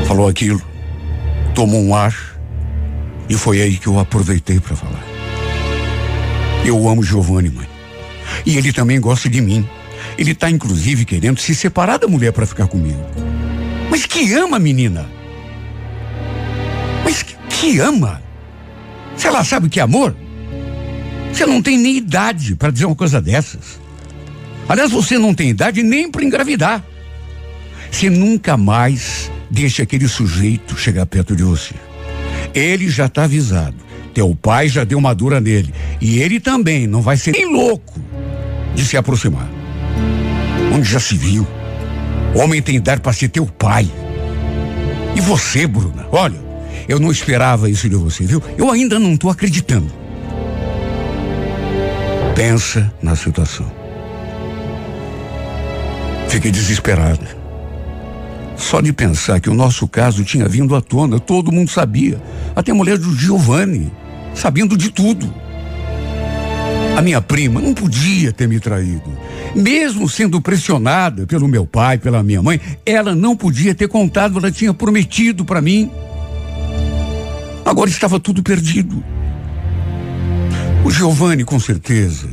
Falou 0.07 0.29
aquilo, 0.29 0.63
tomou 1.55 1.83
um 1.83 1.95
ar 1.95 2.15
e 3.29 3.35
foi 3.35 3.61
aí 3.61 3.77
que 3.77 3.87
eu 3.87 3.99
aproveitei 3.99 4.59
para 4.59 4.75
falar. 4.75 5.05
Eu 6.65 6.89
amo 6.89 7.03
Giovanni, 7.03 7.51
mãe. 7.51 7.67
E 8.45 8.57
ele 8.57 8.73
também 8.73 9.01
gosta 9.01 9.29
de 9.29 9.41
mim. 9.41 9.69
Ele 10.17 10.35
tá 10.35 10.51
inclusive 10.51 11.05
querendo 11.05 11.41
se 11.41 11.55
separar 11.55 11.99
da 11.99 12.09
mulher 12.09 12.33
para 12.33 12.47
ficar 12.47 12.67
comigo. 12.67 13.01
Mas 13.91 14.07
que 14.07 14.33
ama, 14.35 14.59
menina? 14.59 15.09
Mas 17.05 17.23
que, 17.23 17.37
que 17.49 17.79
ama? 17.81 18.23
Se 19.17 19.27
ela 19.27 19.45
sabe 19.45 19.67
o 19.67 19.71
que 19.71 19.81
é 19.81 19.83
amor? 19.83 20.15
Você 21.33 21.47
não 21.47 21.63
tem 21.63 21.79
nem 21.79 21.97
idade 21.97 22.55
para 22.57 22.71
dizer 22.71 22.87
uma 22.87 22.97
coisa 22.97 23.21
dessas. 23.21 23.79
Aliás, 24.69 24.91
você 24.91 25.17
não 25.17 25.33
tem 25.33 25.49
idade 25.49 25.83
nem 25.83 26.11
para 26.11 26.23
engravidar. 26.23 26.85
Você 27.91 28.11
nunca 28.11 28.57
mais 28.57 29.31
deixa 29.51 29.83
aquele 29.83 30.07
sujeito 30.07 30.77
chegar 30.77 31.07
perto 31.07 31.35
de 31.35 31.43
você. 31.43 31.75
Ele 32.55 32.89
já 32.91 33.07
está 33.07 33.25
avisado. 33.25 33.77
Teu 34.13 34.35
pai 34.35 34.69
já 34.69 34.85
deu 34.85 34.99
uma 34.99 35.15
dura 35.15 35.41
nele. 35.41 35.73
E 36.01 36.19
ele 36.19 36.39
também 36.39 36.87
não 36.87 37.01
vai 37.01 37.17
ser 37.17 37.33
nem 37.33 37.51
louco 37.51 37.99
de 38.75 38.85
se 38.85 38.97
aproximar. 38.97 39.49
Onde 40.75 40.89
já 40.89 41.01
se 41.01 41.17
viu? 41.17 41.47
Homem 42.35 42.61
tem 42.61 42.77
idade 42.77 43.01
para 43.01 43.13
ser 43.13 43.29
teu 43.29 43.47
pai. 43.47 43.91
E 45.17 45.21
você, 45.21 45.67
Bruna? 45.67 46.07
Olha, 46.13 46.39
eu 46.89 47.01
não 47.01 47.11
esperava 47.11 47.71
isso 47.71 47.89
de 47.89 47.97
você, 47.97 48.25
viu? 48.25 48.43
Eu 48.57 48.71
ainda 48.71 48.99
não 48.99 49.15
estou 49.15 49.31
acreditando. 49.31 49.91
Pensa 52.35 52.93
na 53.03 53.17
situação. 53.17 53.78
Fiquei 56.29 56.51
desesperada. 56.51 57.27
Só 58.57 58.81
de 58.81 58.93
pensar 58.93 59.41
que 59.41 59.49
o 59.49 59.55
nosso 59.55 59.87
caso 59.87 60.25
tinha 60.25 60.49
vindo 60.49 60.75
à 60.75 60.81
tona, 60.81 61.21
todo 61.21 61.53
mundo 61.53 61.71
sabia. 61.71 62.21
Até 62.57 62.73
a 62.73 62.75
mulher 62.75 62.99
do 62.99 63.15
Giovanni, 63.15 63.91
sabendo 64.35 64.77
de 64.77 64.91
tudo. 64.91 65.33
A 66.97 67.01
minha 67.01 67.21
prima 67.21 67.61
não 67.61 67.73
podia 67.73 68.33
ter 68.33 68.49
me 68.49 68.59
traído. 68.59 69.17
Mesmo 69.55 70.09
sendo 70.09 70.41
pressionada 70.41 71.27
pelo 71.27 71.47
meu 71.47 71.65
pai, 71.65 71.97
pela 71.97 72.23
minha 72.25 72.43
mãe, 72.43 72.61
ela 72.85 73.15
não 73.15 73.37
podia 73.37 73.75
ter 73.75 73.87
contado, 73.87 74.39
ela 74.39 74.51
tinha 74.51 74.75
prometido 74.75 75.45
para 75.45 75.63
mim. 75.63 75.91
Agora 77.65 77.89
estava 77.89 78.19
tudo 78.19 78.43
perdido. 78.43 79.03
O 80.85 80.91
Giovanni, 80.91 81.45
com 81.45 81.61
certeza, 81.61 82.29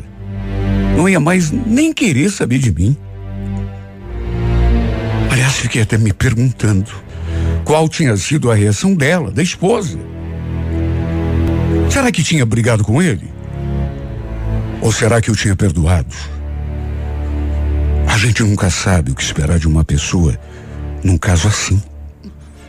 não 0.98 1.08
ia 1.08 1.20
mais 1.20 1.52
nem 1.52 1.94
querer 1.94 2.32
saber 2.32 2.58
de 2.58 2.72
mim. 2.72 2.98
Fiquei 5.56 5.82
até 5.82 5.98
me 5.98 6.14
perguntando 6.14 6.92
qual 7.64 7.90
tinha 7.90 8.16
sido 8.18 8.52
a 8.52 8.56
reação 8.56 8.94
dela, 8.94 9.32
da 9.32 9.42
esposa. 9.42 9.98
Será 11.90 12.12
que 12.12 12.22
tinha 12.22 12.46
brigado 12.46 12.84
com 12.84 13.02
ele? 13.02 13.34
Ou 14.82 14.92
será 14.92 15.20
que 15.22 15.30
eu 15.30 15.36
tinha 15.36 15.56
perdoado? 15.56 16.14
A 18.08 18.18
gente 18.18 18.44
nunca 18.44 18.70
sabe 18.70 19.12
o 19.12 19.16
que 19.16 19.24
esperar 19.24 19.58
de 19.58 19.68
uma 19.68 19.84
pessoa 19.84 20.40
num 21.04 21.18
caso 21.18 21.48
assim. 21.48 21.82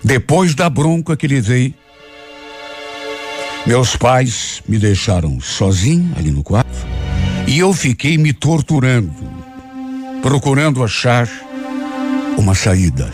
Depois 0.02 0.54
da 0.54 0.70
bronca 0.70 1.16
que 1.16 1.26
levei, 1.26 1.74
meus 3.66 3.96
pais 3.96 4.62
me 4.66 4.78
deixaram 4.78 5.40
sozinho 5.40 6.12
ali 6.16 6.30
no 6.30 6.42
quarto 6.42 6.86
e 7.46 7.58
eu 7.58 7.72
fiquei 7.74 8.16
me 8.16 8.32
torturando, 8.32 9.12
procurando 10.22 10.82
achar 10.82 11.28
uma 12.46 12.54
saída. 12.54 13.10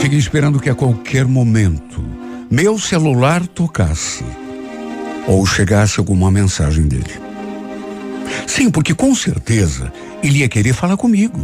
Fiquei 0.00 0.16
esperando 0.16 0.60
que 0.60 0.70
a 0.70 0.74
qualquer 0.74 1.26
momento 1.26 2.00
meu 2.48 2.78
celular 2.78 3.44
tocasse 3.48 4.24
ou 5.26 5.44
chegasse 5.44 5.98
alguma 5.98 6.30
mensagem 6.30 6.86
dele. 6.86 7.12
Sim, 8.46 8.70
porque 8.70 8.94
com 8.94 9.12
certeza 9.16 9.92
ele 10.22 10.38
ia 10.38 10.48
querer 10.48 10.72
falar 10.72 10.96
comigo. 10.96 11.40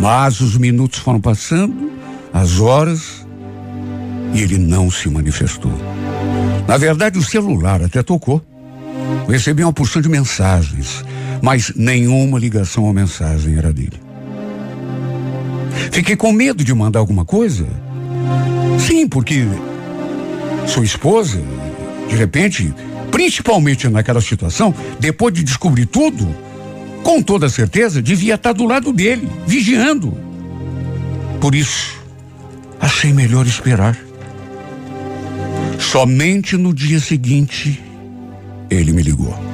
Mas 0.00 0.40
os 0.40 0.56
minutos 0.56 1.00
foram 1.00 1.20
passando, 1.20 1.92
as 2.32 2.58
horas, 2.60 3.26
e 4.32 4.40
ele 4.40 4.56
não 4.56 4.90
se 4.90 5.06
manifestou. 5.10 5.72
Na 6.66 6.78
verdade, 6.78 7.18
o 7.18 7.22
celular 7.22 7.82
até 7.82 8.02
tocou. 8.02 8.42
Recebi 9.28 9.62
uma 9.62 9.72
porção 9.72 10.00
de 10.00 10.08
mensagens, 10.08 11.04
mas 11.42 11.72
nenhuma 11.74 12.38
ligação 12.38 12.84
ou 12.84 12.92
mensagem 12.92 13.58
era 13.58 13.72
dele. 13.72 14.00
Fiquei 15.90 16.14
com 16.14 16.30
medo 16.30 16.62
de 16.62 16.72
mandar 16.72 17.00
alguma 17.00 17.24
coisa. 17.24 17.66
Sim, 18.78 19.08
porque 19.08 19.44
sua 20.66 20.84
esposa, 20.84 21.42
de 22.08 22.14
repente, 22.14 22.72
principalmente 23.10 23.88
naquela 23.88 24.20
situação, 24.20 24.72
depois 25.00 25.34
de 25.34 25.42
descobrir 25.42 25.86
tudo, 25.86 26.32
com 27.02 27.20
toda 27.20 27.48
certeza 27.48 28.00
devia 28.00 28.36
estar 28.36 28.52
do 28.52 28.64
lado 28.64 28.92
dele, 28.92 29.28
vigiando. 29.44 30.16
Por 31.40 31.56
isso, 31.56 32.00
achei 32.80 33.12
melhor 33.12 33.44
esperar. 33.46 33.98
Somente 35.80 36.56
no 36.56 36.72
dia 36.72 37.00
seguinte, 37.00 37.82
ele 38.70 38.92
me 38.92 39.02
ligou. 39.02 39.51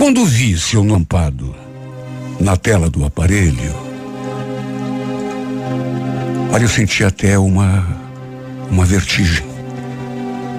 Quando 0.00 0.24
vi 0.24 0.58
seu 0.58 0.82
nampado 0.82 1.54
na 2.40 2.56
tela 2.56 2.88
do 2.88 3.04
aparelho, 3.04 3.74
olha, 6.50 6.62
eu 6.62 6.68
senti 6.70 7.04
até 7.04 7.38
uma 7.38 7.86
uma 8.70 8.86
vertigem. 8.86 9.44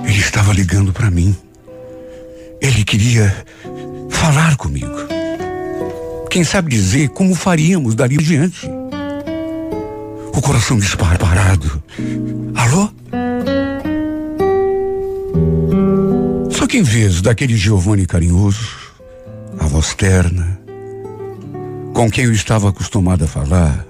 Ele 0.06 0.20
estava 0.20 0.54
ligando 0.54 0.94
para 0.94 1.10
mim. 1.10 1.36
Ele 2.62 2.84
queria 2.84 3.36
falar 4.12 4.56
comigo. 4.58 4.96
Quem 6.30 6.44
sabe 6.44 6.70
dizer 6.70 7.10
como 7.10 7.34
faríamos 7.34 7.96
dali 7.96 8.18
adiante. 8.20 8.70
O 10.36 10.40
coração 10.40 10.78
disparado. 10.78 11.82
Alô? 12.54 12.92
Só 16.52 16.68
que 16.68 16.78
em 16.78 16.84
vez 16.84 17.24
daquele 17.24 17.58
Giovanni 17.58 18.06
carinhoso, 18.06 18.81
voz 19.72 19.94
terna, 19.94 20.60
com 21.94 22.12
quem 22.12 22.26
eu 22.26 22.34
estava 22.34 22.68
acostumado 22.68 23.24
a 23.24 23.28
falar, 23.28 23.86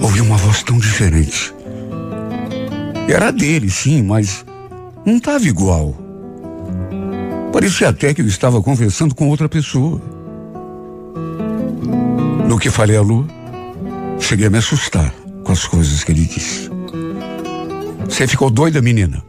ouvi 0.00 0.20
uma 0.20 0.36
voz 0.36 0.62
tão 0.62 0.78
diferente. 0.78 1.52
Era 3.08 3.32
dele, 3.32 3.68
sim, 3.68 4.04
mas 4.04 4.46
não 5.04 5.16
estava 5.16 5.44
igual. 5.44 5.92
Parecia 7.52 7.88
até 7.88 8.14
que 8.14 8.22
eu 8.22 8.28
estava 8.28 8.62
conversando 8.62 9.12
com 9.12 9.28
outra 9.28 9.48
pessoa. 9.48 10.00
No 12.48 12.60
que 12.60 12.70
falei 12.70 12.96
a 12.96 13.02
Lu, 13.02 13.26
cheguei 14.20 14.46
a 14.46 14.50
me 14.50 14.58
assustar 14.58 15.12
com 15.42 15.50
as 15.50 15.66
coisas 15.66 16.04
que 16.04 16.12
ele 16.12 16.26
disse. 16.26 16.70
Você 18.04 18.28
ficou 18.28 18.50
doida, 18.50 18.80
menina? 18.80 19.20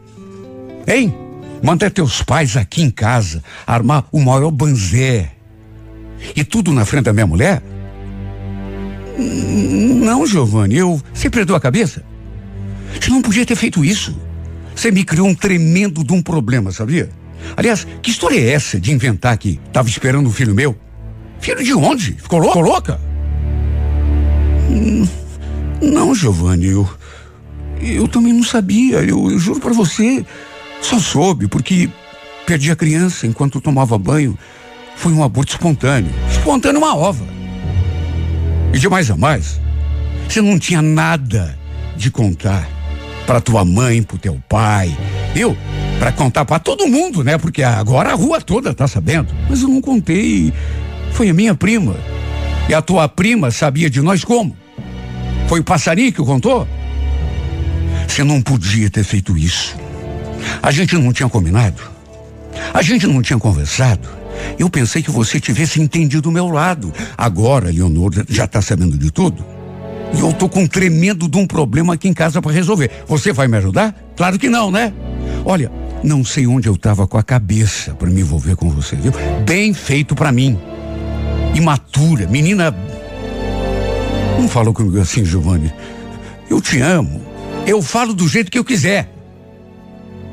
Hein? 0.86 1.21
Mandar 1.62 1.90
teus 1.90 2.22
pais 2.22 2.56
aqui 2.56 2.82
em 2.82 2.90
casa 2.90 3.42
armar 3.66 4.04
o 4.10 4.20
maior 4.20 4.50
banzé. 4.50 5.30
E 6.34 6.42
tudo 6.42 6.72
na 6.72 6.84
frente 6.84 7.04
da 7.04 7.12
minha 7.12 7.26
mulher? 7.26 7.62
Não, 9.16 10.26
Giovanni, 10.26 10.76
eu. 10.76 11.00
Você 11.14 11.30
perdeu 11.30 11.54
a 11.54 11.60
cabeça? 11.60 12.04
Você 13.00 13.10
não 13.10 13.22
podia 13.22 13.46
ter 13.46 13.54
feito 13.56 13.84
isso. 13.84 14.18
Você 14.74 14.90
me 14.90 15.04
criou 15.04 15.28
um 15.28 15.34
tremendo 15.34 16.02
de 16.02 16.12
um 16.12 16.20
problema, 16.20 16.72
sabia? 16.72 17.10
Aliás, 17.56 17.86
que 18.02 18.10
história 18.10 18.38
é 18.38 18.50
essa 18.50 18.80
de 18.80 18.92
inventar 18.92 19.36
que 19.36 19.60
estava 19.66 19.88
esperando 19.88 20.28
um 20.28 20.32
filho 20.32 20.54
meu? 20.54 20.76
Filho 21.40 21.62
de 21.62 21.74
onde? 21.74 22.12
Ficou 22.14 22.38
louca? 22.38 22.58
Ficou 22.58 22.70
louca? 22.72 23.00
Não, 25.80 26.14
Giovanni, 26.14 26.66
eu. 26.66 26.88
Eu 27.80 28.06
também 28.06 28.32
não 28.32 28.44
sabia. 28.44 28.98
Eu, 28.98 29.30
eu 29.30 29.38
juro 29.38 29.60
para 29.60 29.72
você. 29.72 30.24
Só 30.82 30.98
soube 30.98 31.46
porque 31.46 31.88
perdi 32.44 32.70
a 32.70 32.76
criança 32.76 33.26
enquanto 33.26 33.60
tomava 33.60 33.96
banho. 33.96 34.36
Foi 34.96 35.12
um 35.12 35.22
aborto 35.22 35.52
espontâneo. 35.52 36.12
Espontâneo 36.30 36.80
uma 36.80 36.94
ova. 36.94 37.24
E 38.74 38.78
de 38.78 38.88
mais 38.88 39.10
a 39.10 39.16
mais, 39.16 39.60
você 40.28 40.40
não 40.40 40.58
tinha 40.58 40.82
nada 40.82 41.58
de 41.96 42.10
contar 42.10 42.68
para 43.26 43.40
tua 43.40 43.64
mãe, 43.64 44.02
pro 44.02 44.18
teu 44.18 44.40
pai. 44.48 44.94
Eu, 45.34 45.56
para 45.98 46.10
contar 46.10 46.44
para 46.44 46.58
todo 46.58 46.88
mundo, 46.88 47.22
né? 47.22 47.38
Porque 47.38 47.62
agora 47.62 48.10
a 48.10 48.14
rua 48.14 48.40
toda 48.40 48.74
tá 48.74 48.88
sabendo. 48.88 49.32
Mas 49.48 49.62
eu 49.62 49.68
não 49.68 49.80
contei. 49.80 50.52
Foi 51.12 51.28
a 51.28 51.34
minha 51.34 51.54
prima. 51.54 51.96
E 52.68 52.74
a 52.74 52.82
tua 52.82 53.08
prima 53.08 53.50
sabia 53.50 53.88
de 53.88 54.00
nós 54.00 54.24
como? 54.24 54.56
Foi 55.48 55.60
o 55.60 55.64
passarinho 55.64 56.12
que 56.12 56.22
contou? 56.22 56.66
Você 58.08 58.24
não 58.24 58.40
podia 58.40 58.90
ter 58.90 59.04
feito 59.04 59.36
isso. 59.36 59.76
A 60.62 60.70
gente 60.70 60.96
não 60.96 61.12
tinha 61.12 61.28
combinado. 61.28 61.82
A 62.72 62.82
gente 62.82 63.06
não 63.06 63.22
tinha 63.22 63.38
conversado. 63.38 64.08
Eu 64.58 64.68
pensei 64.68 65.02
que 65.02 65.10
você 65.10 65.40
tivesse 65.40 65.80
entendido 65.80 66.28
o 66.28 66.32
meu 66.32 66.48
lado. 66.48 66.92
Agora, 67.16 67.70
Leonor 67.70 68.12
já 68.28 68.44
está 68.44 68.60
sabendo 68.60 68.96
de 68.96 69.10
tudo. 69.10 69.44
E 70.14 70.20
eu 70.20 70.32
tô 70.32 70.48
com 70.48 70.62
um 70.62 70.66
tremendo 70.66 71.28
de 71.28 71.38
um 71.38 71.46
problema 71.46 71.94
aqui 71.94 72.08
em 72.08 72.12
casa 72.12 72.42
para 72.42 72.52
resolver. 72.52 72.90
Você 73.06 73.32
vai 73.32 73.48
me 73.48 73.56
ajudar? 73.56 73.94
Claro 74.16 74.38
que 74.38 74.48
não, 74.48 74.70
né? 74.70 74.92
Olha, 75.44 75.70
não 76.02 76.24
sei 76.24 76.46
onde 76.46 76.68
eu 76.68 76.76
tava 76.76 77.06
com 77.06 77.16
a 77.16 77.22
cabeça 77.22 77.94
para 77.94 78.10
me 78.10 78.20
envolver 78.20 78.56
com 78.56 78.68
você, 78.70 78.96
viu? 78.96 79.12
Bem 79.46 79.72
feito 79.72 80.14
para 80.14 80.30
mim. 80.30 80.58
Imatura, 81.54 82.26
menina. 82.26 82.74
Não 84.38 84.48
fala 84.48 84.72
comigo 84.72 85.00
assim, 85.00 85.24
Giovanni. 85.24 85.72
Eu 86.50 86.60
te 86.60 86.80
amo. 86.80 87.22
Eu 87.66 87.80
falo 87.80 88.12
do 88.12 88.26
jeito 88.26 88.50
que 88.50 88.58
eu 88.58 88.64
quiser. 88.64 89.11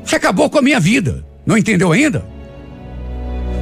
Você 0.04 0.16
acabou 0.16 0.50
com 0.50 0.58
a 0.58 0.62
minha 0.62 0.80
vida. 0.80 1.24
Não 1.46 1.56
entendeu 1.56 1.92
ainda? 1.92 2.24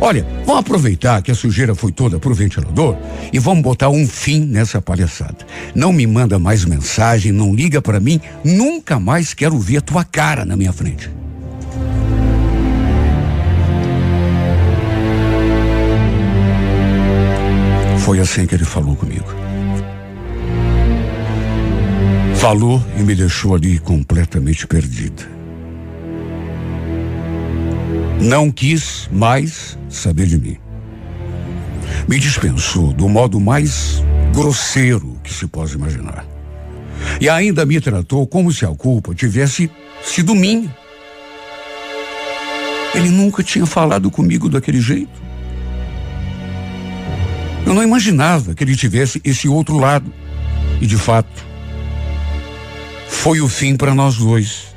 Olha, 0.00 0.24
vamos 0.46 0.60
aproveitar 0.60 1.20
que 1.22 1.30
a 1.30 1.34
sujeira 1.34 1.74
foi 1.74 1.90
toda 1.90 2.20
pro 2.20 2.32
ventilador 2.32 2.96
e 3.32 3.38
vamos 3.38 3.64
botar 3.64 3.88
um 3.88 4.06
fim 4.06 4.44
nessa 4.44 4.80
palhaçada. 4.80 5.38
Não 5.74 5.92
me 5.92 6.06
manda 6.06 6.38
mais 6.38 6.64
mensagem, 6.64 7.32
não 7.32 7.52
liga 7.52 7.82
para 7.82 7.98
mim, 7.98 8.20
nunca 8.44 9.00
mais 9.00 9.34
quero 9.34 9.58
ver 9.58 9.78
a 9.78 9.80
tua 9.80 10.04
cara 10.04 10.44
na 10.44 10.56
minha 10.56 10.72
frente. 10.72 11.10
Foi 17.98 18.20
assim 18.20 18.46
que 18.46 18.54
ele 18.54 18.64
falou 18.64 18.94
comigo. 18.94 19.26
Falou 22.36 22.82
e 22.96 23.02
me 23.02 23.16
deixou 23.16 23.56
ali 23.56 23.80
completamente 23.80 24.66
perdida. 24.66 25.37
Não 28.20 28.50
quis 28.50 29.08
mais 29.12 29.78
saber 29.88 30.26
de 30.26 30.38
mim. 30.38 30.56
Me 32.08 32.18
dispensou 32.18 32.92
do 32.92 33.08
modo 33.08 33.38
mais 33.38 34.02
grosseiro 34.34 35.16
que 35.22 35.32
se 35.32 35.46
possa 35.46 35.76
imaginar. 35.76 36.26
E 37.20 37.28
ainda 37.28 37.64
me 37.64 37.80
tratou 37.80 38.26
como 38.26 38.52
se 38.52 38.64
a 38.64 38.68
culpa 38.68 39.14
tivesse 39.14 39.70
sido 40.02 40.34
minha. 40.34 40.74
Ele 42.94 43.08
nunca 43.08 43.42
tinha 43.42 43.66
falado 43.66 44.10
comigo 44.10 44.48
daquele 44.48 44.80
jeito. 44.80 45.28
Eu 47.64 47.74
não 47.74 47.82
imaginava 47.82 48.54
que 48.54 48.64
ele 48.64 48.74
tivesse 48.74 49.20
esse 49.24 49.48
outro 49.48 49.78
lado. 49.78 50.12
E 50.80 50.86
de 50.86 50.96
fato, 50.96 51.46
foi 53.08 53.40
o 53.40 53.48
fim 53.48 53.76
para 53.76 53.94
nós 53.94 54.16
dois. 54.16 54.74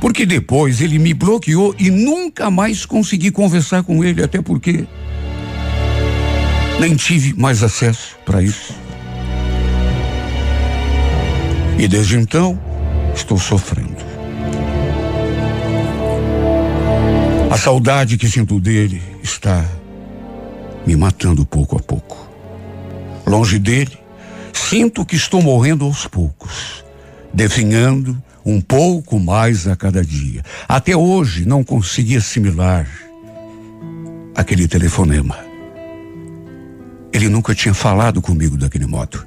Porque 0.00 0.26
depois 0.26 0.80
ele 0.80 0.98
me 0.98 1.14
bloqueou 1.14 1.74
e 1.78 1.90
nunca 1.90 2.50
mais 2.50 2.84
consegui 2.84 3.30
conversar 3.30 3.82
com 3.82 4.04
ele, 4.04 4.22
até 4.22 4.40
porque 4.42 4.86
nem 6.78 6.94
tive 6.94 7.34
mais 7.34 7.62
acesso 7.62 8.16
para 8.24 8.42
isso. 8.42 8.74
E 11.78 11.88
desde 11.88 12.16
então, 12.16 12.58
estou 13.14 13.38
sofrendo. 13.38 14.04
A 17.50 17.56
saudade 17.56 18.16
que 18.16 18.28
sinto 18.28 18.60
dele 18.60 19.02
está 19.22 19.64
me 20.86 20.94
matando 20.94 21.44
pouco 21.44 21.76
a 21.76 21.80
pouco. 21.80 22.28
Longe 23.26 23.58
dele, 23.58 23.98
sinto 24.52 25.04
que 25.04 25.16
estou 25.16 25.42
morrendo 25.42 25.84
aos 25.84 26.06
poucos, 26.06 26.84
definhando 27.32 28.22
um 28.46 28.60
pouco 28.60 29.18
mais 29.18 29.66
a 29.66 29.74
cada 29.74 30.04
dia. 30.04 30.42
Até 30.68 30.96
hoje 30.96 31.44
não 31.44 31.64
consegui 31.64 32.16
assimilar 32.16 32.88
aquele 34.36 34.68
telefonema. 34.68 35.36
Ele 37.12 37.28
nunca 37.28 37.54
tinha 37.56 37.74
falado 37.74 38.22
comigo 38.22 38.56
daquele 38.56 38.86
modo. 38.86 39.26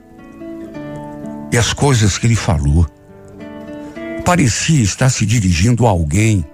E 1.52 1.58
as 1.58 1.74
coisas 1.74 2.18
que 2.18 2.28
ele 2.28 2.36
falou 2.36 2.88
parecia 4.24 4.82
estar 4.82 5.10
se 5.10 5.26
dirigindo 5.26 5.86
a 5.86 5.90
alguém 5.90 6.46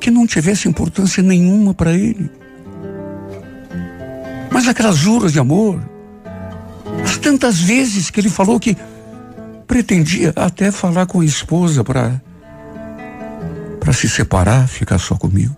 que 0.00 0.10
não 0.10 0.26
tivesse 0.26 0.68
importância 0.68 1.22
nenhuma 1.22 1.74
para 1.74 1.92
ele. 1.92 2.30
Mas 4.50 4.68
aquelas 4.68 4.96
juras 4.96 5.32
de 5.32 5.40
amor, 5.40 5.82
as 7.02 7.16
tantas 7.16 7.58
vezes 7.58 8.10
que 8.10 8.20
ele 8.20 8.28
falou 8.28 8.60
que 8.60 8.76
pretendia 9.66 10.32
até 10.36 10.70
falar 10.70 11.06
com 11.06 11.20
a 11.20 11.24
esposa 11.24 11.82
para 11.82 12.20
para 13.80 13.92
se 13.92 14.08
separar, 14.08 14.66
ficar 14.66 14.98
só 14.98 15.14
comigo. 15.14 15.54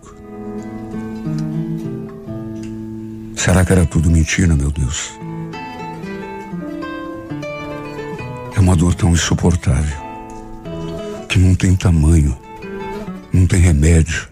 Será 3.37 3.63
que 3.63 3.71
era 3.71 3.85
tudo 3.85 4.11
mentira, 4.11 4.53
meu 4.53 4.69
Deus? 4.69 5.11
É 8.53 8.59
uma 8.59 8.75
dor 8.75 8.93
tão 8.93 9.11
insuportável 9.11 9.97
que 11.29 11.39
não 11.39 11.55
tem 11.55 11.73
tamanho, 11.73 12.37
não 13.31 13.47
tem 13.47 13.61
remédio. 13.61 14.27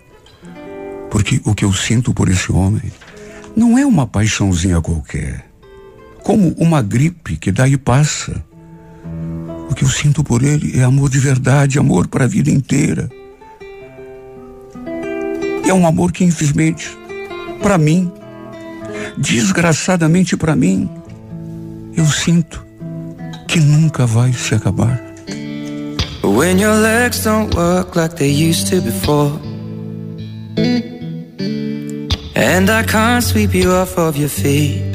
Porque 1.09 1.39
o 1.45 1.55
que 1.55 1.63
eu 1.63 1.71
sinto 1.71 2.13
por 2.13 2.27
esse 2.27 2.51
homem 2.51 2.91
não 3.55 3.77
é 3.77 3.85
uma 3.85 4.05
paixãozinha 4.05 4.81
qualquer, 4.81 5.49
como 6.21 6.49
uma 6.57 6.81
gripe 6.81 7.37
que 7.37 7.51
daí 7.51 7.77
passa. 7.77 8.43
O 9.69 9.75
que 9.75 9.83
eu 9.83 9.89
sinto 9.89 10.23
por 10.23 10.43
ele 10.43 10.79
é 10.79 10.83
amor 10.83 11.09
de 11.09 11.19
verdade, 11.19 11.79
amor 11.79 12.07
para 12.07 12.25
a 12.25 12.27
vida 12.27 12.49
inteira. 12.49 13.09
E 15.65 15.69
é 15.69 15.73
um 15.73 15.87
amor 15.87 16.11
que, 16.11 16.23
infelizmente, 16.23 16.95
para 17.61 17.77
mim, 17.77 18.11
desgraçadamente 19.17 20.37
para 20.37 20.55
mim, 20.55 20.89
eu 21.97 22.05
sinto 22.05 22.65
que 23.47 23.59
nunca 23.59 24.05
vai 24.05 24.31
se 24.33 24.53
acabar. 24.53 25.01
When 26.23 26.59
your 26.59 26.75
legs 26.75 27.23
don't 27.23 27.55
work 27.55 27.95
like 27.95 28.15
they 28.15 28.31
used 28.31 28.69
to 28.69 28.81
before. 28.81 29.31
And 32.35 32.69
I 32.69 32.83
can't 32.83 33.23
sweep 33.23 33.55
you 33.55 33.71
off 33.71 33.97
of 33.97 34.17
your 34.17 34.29
feet. 34.29 34.94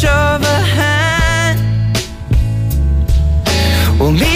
touch 0.00 0.04
of 0.04 0.42
a 0.42 0.60
hand 0.60 1.60
Well, 3.98 4.12
me. 4.12 4.35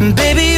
Baby, 0.00 0.49